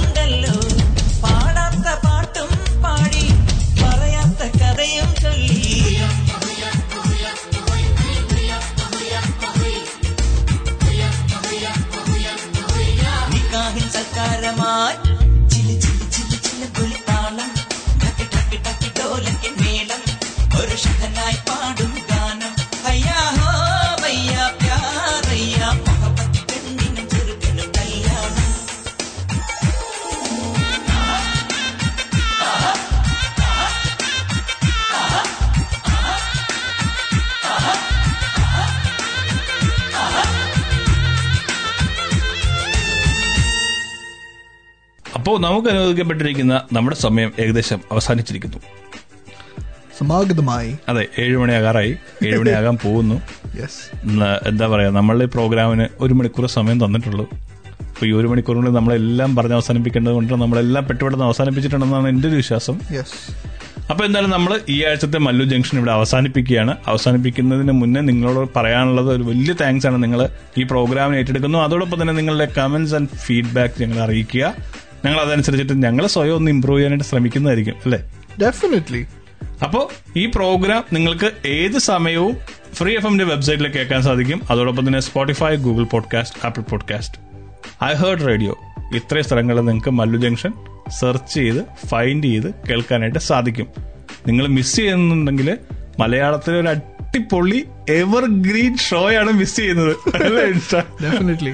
[45.21, 48.59] അപ്പോൾ നമുക്ക് അനുവദിക്കപ്പെട്ടിരിക്കുന്ന നമ്മുടെ സമയം ഏകദേശം അവസാനിച്ചിരിക്കുന്നു.
[49.99, 50.77] സമാഗതമായി.
[50.89, 51.91] അതെ ഏഴ് മണിയാകാറായി.
[52.25, 53.17] ഏഴ് മണിയാകാൻ പോകുന്നു.
[54.47, 57.25] എന്താ പറയാ നമ്മളുടെ ഈ പ്രോഗ്രാമിന് ഒരു മണിക്കൂർ സമയം തന്നിട്ടുള്ളൂ.
[57.89, 62.79] അപ്പൊ ഈ ഒരു മണിക്കൂറിനുള്ളിൽ നമ്മളെല്ലാം പറഞ്ഞ് അവസാനിപ്പിക്കേണ്ടത് കൊണ്ട് നമ്മളെല്ലാം പെട്ടുപെട്ടെന്ന് അവസാനിപ്പിച്ചിട്ടുണ്ടെന്നാണ് എന്റെ ഒരു വിശ്വാസം.
[62.93, 63.19] യെസ്
[63.91, 66.77] അപ്പൊ എന്തായാലും നമ്മൾ ഈ ആഴ്ചത്തെ മല്ലു ജംഗ്ഷൻ ഇവിടെ അവസാനിപ്പിക്കുകയാണ്.
[66.87, 71.59] അവസാനിപ്പിക്കുന്നതിന് മുന്നേ നിങ്ങളോട് പറയാനുള്ളത് ഒരു വലിയ താങ്ക്സ് ആണ് നിങ്ങൾ ഈ പ്രോഗ്രാമിന് ഏറ്റെടുക്കുന്നു.
[71.59, 74.53] അതോടൊപ്പം തന്നെ നിങ്ങളുടെ കമന്റ്സ് ആൻഡ് ഫീഡ്ബാക്ക് ഞങ്ങൾ അറിയിക്കുക.
[75.05, 78.11] ഞങ്ങൾ അതനുസരിച്ചിട്ട് ഞങ്ങൾ സ്വയം ഒന്ന് ഇമ്പ്രൂവ് ചെയ്യാനായിട്ട് ശ്രമിക്കുന്നതായിരിക്കും അല്ലേ?
[78.41, 79.05] ഡെഫിനറ്റ്ലി
[79.63, 82.37] അപ്പോ ഈ പ്രോഗ്രാം നിങ്ങൾക്ക് ഏത് സമയവും
[82.73, 84.41] ഫ്രീ എഫ് എമ്മിന്റെ വെബ്സൈറ്റിൽ കേൾക്കാൻ സാധിക്കും.
[84.51, 87.17] അതോടൊപ്പം തന്നെ Spotify Google podcast Apple podcast
[87.83, 88.57] I Heart Radio
[88.95, 90.53] ഇത്രയും സ്ഥലങ്ങളിൽ നിങ്ങൾക്ക് മല്ലു ജംഗ്ഷൻ
[90.99, 93.67] സെർച്ച് ചെയ്ത് ഫൈൻഡ് ചെയ്ത് കേൾക്കാനായിട്ട് സാധിക്കും.
[94.27, 95.57] നിങ്ങൾ മിസ് ചെയ്യുന്നുണ്ടെങ്കിൽ
[95.99, 96.67] മലയാളത്തിലെ ഒരു
[97.11, 97.59] അടിപൊളി
[97.89, 98.75] എവർ ഗ്രീൻ
[99.21, 99.93] ആണ് മിസ് ചെയ്യുന്നത്.
[101.03, 101.53] ഡെഫിനറ്റ്ലി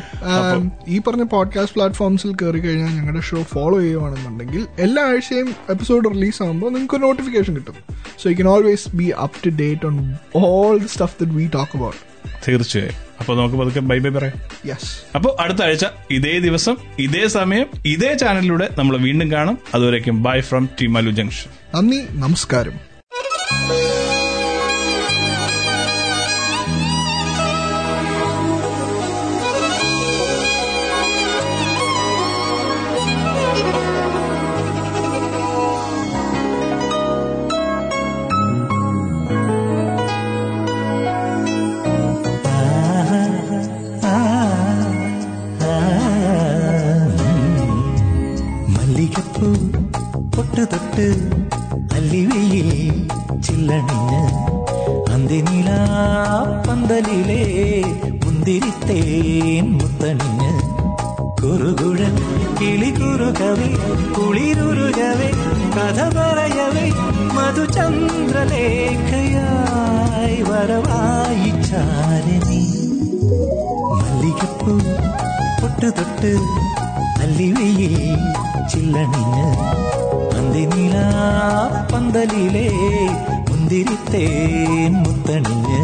[0.88, 6.70] ഈ പറഞ്ഞ പോഡ്കാസ്റ്റ് പ്ലാറ്റ്ഫോംസിൽ കയറി കഴിഞ്ഞാൽ ഞങ്ങളുടെ ഷോ ഫോളോ ചെയ്യുവാണെന്നുണ്ടെങ്കിൽ എല്ലാ ആഴ്ചയും എപ്പിസോഡ് റിലീസ് ആകുമ്പോൾ
[6.74, 7.78] നിങ്ങൾക്ക് ഒരു നോട്ടിഫിക്കേഷൻ കിട്ടും.
[8.24, 9.98] So you can always be up to date on
[10.36, 12.00] all the stuff that we talk about
[12.48, 12.98] തീർച്ചയായും.
[13.20, 14.36] അപ്പൊ നമുക്ക് പതുക്കെ ബൈ ബൈ പറയാം.
[14.70, 19.58] യെസ് അപ്പോൾ അടുത്ത ആഴ്ച ഇതേ ദിവസം ഇതേ സമയം ഇതേ ചാനലിലൂടെ നമ്മൾ വീണ്ടും കാണും.
[19.76, 22.78] അതുവരേക്കും bye from the Mallu junction നന്ദി നമസ്കാരം.
[52.58, 53.00] അല്ലിവയിൽ
[53.46, 54.22] ചില്ലണിഞ്ഞ്
[55.14, 55.70] അന്തിനില
[56.68, 57.42] പന്തലിലെ
[58.22, 60.52] മുന്തിരിത്തേൻ മുത്തണിഞ്ഞ്.
[61.42, 62.16] കുറുകുഴൽ
[62.60, 63.70] കിളി കുറുകവേ
[64.18, 65.30] കുളിരുരുകവേ
[65.76, 66.88] കഥ പറയവേ
[67.38, 68.02] മധുചന്ദ്രലേഖയായി
[70.50, 72.64] വരവായി ചാരണി
[73.94, 74.74] മല്ലികപ്പൂ
[75.62, 76.34] പൊട്ടുതൊട്ട്
[77.22, 77.96] അല്ലിവയിൽ
[78.72, 79.48] ചില്ലണിഞ്ഞ്
[80.50, 80.98] അന്തിനില
[81.92, 82.68] പന്തലിലെ
[83.48, 85.82] മുന്തിരിത്തേൻ മുത്തണിഞ്ഞ്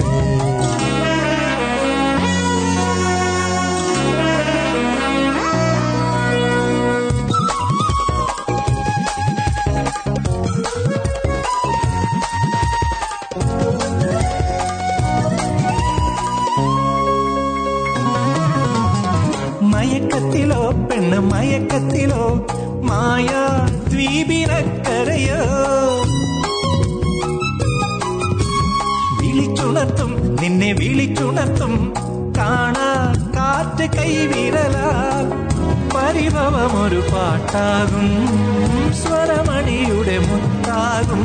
[19.71, 20.59] മയക്കത്തിലോ
[20.89, 22.23] പെണ്ണ് മയക്കത്തിലോ
[22.89, 23.32] മായ ദ്വീപിനക്കരയോ
[34.03, 35.25] കൈവിരലാൽ
[35.95, 38.07] പരിഭവമൊരു പാട്ടാകും.
[38.93, 41.21] സ്വരമണിയുടെ മുത്താകും.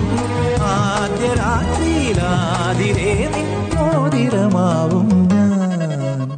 [0.63, 6.29] ആദ്യ രാത്രിയിലാതിരേ നിന്നോതിരമാവും ഞാൻ.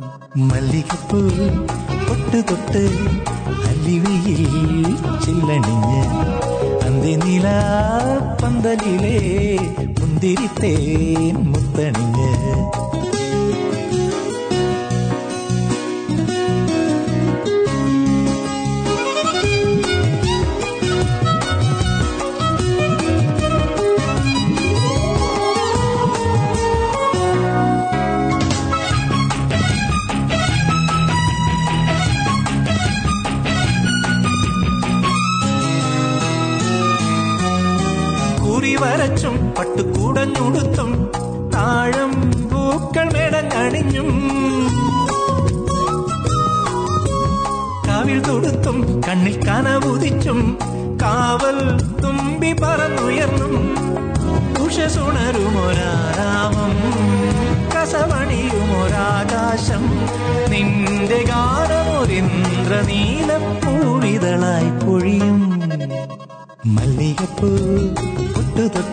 [0.48, 1.18] മല്ലികപ്പൂ
[2.08, 2.84] തൊട്ട് തൊട്ട്
[3.68, 6.04] അല്ലിവയിൽ ചില്ലണിഞ്ഞ്
[6.86, 7.48] അന്തിനില
[8.42, 9.18] പന്തലിലെ
[10.00, 12.30] മുന്തിരിത്തേൻ മുത്തണിഞ്ഞ്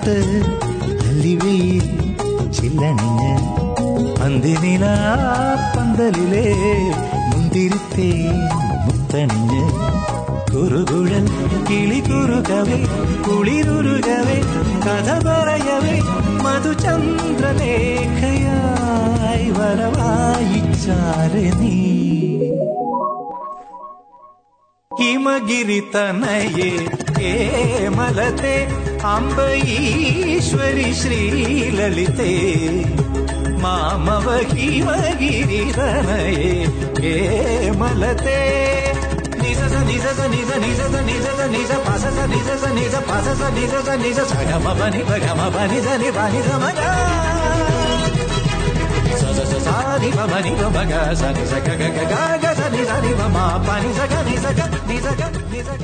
[0.08, 0.44] തൊട്ട്
[1.06, 1.86] അല്ലിവയിൽ
[2.52, 3.32] ചില്ലണിഞ്ഞ്
[4.20, 4.86] പന്തിനില
[5.74, 6.44] പന്തലിലെ
[7.30, 8.08] മുന്തിരിത്തേ
[8.86, 9.64] മുത്തണിഞ്ഞ്
[10.52, 11.26] കുറുകുഴൽ
[11.70, 12.80] കിളി കുറുകവേ
[13.28, 14.38] കുളിരുരുകവേ
[14.86, 15.98] കഥ പറയവേ
[16.46, 17.10] മധുചന്ദ്രലേഖയായി
[19.58, 20.62] വരവായി
[21.60, 21.76] നീ.
[24.92, 26.72] ഹിമഗിരി തനയെ
[27.18, 28.56] കേമലത്തെ
[28.88, 31.20] അംബ ಅಂಬಯೀಶ್ವರಿ ಶ್ರೀ
[31.72, 32.32] ಲಲಿತೆ
[35.20, 36.50] ಮಾಮವಗಿರಿಧನಯೇ
[37.02, 37.14] ಹೇ
[37.72, 38.40] ಮಲತೆ
[39.42, 45.42] నిజస నిజస నిజ నిజస నిజస నిజ పసస నిజస నిజ పసస నిజస నిజ సగమ బని భగమ
[45.56, 46.82] బని ధని బని ధమగ
[49.22, 50.92] సస సాని బని బగ
[51.22, 55.22] సని సగ గగ గగ సని సని బమా పని సగ నిసగ నిసగ
[55.54, 55.84] నిసగ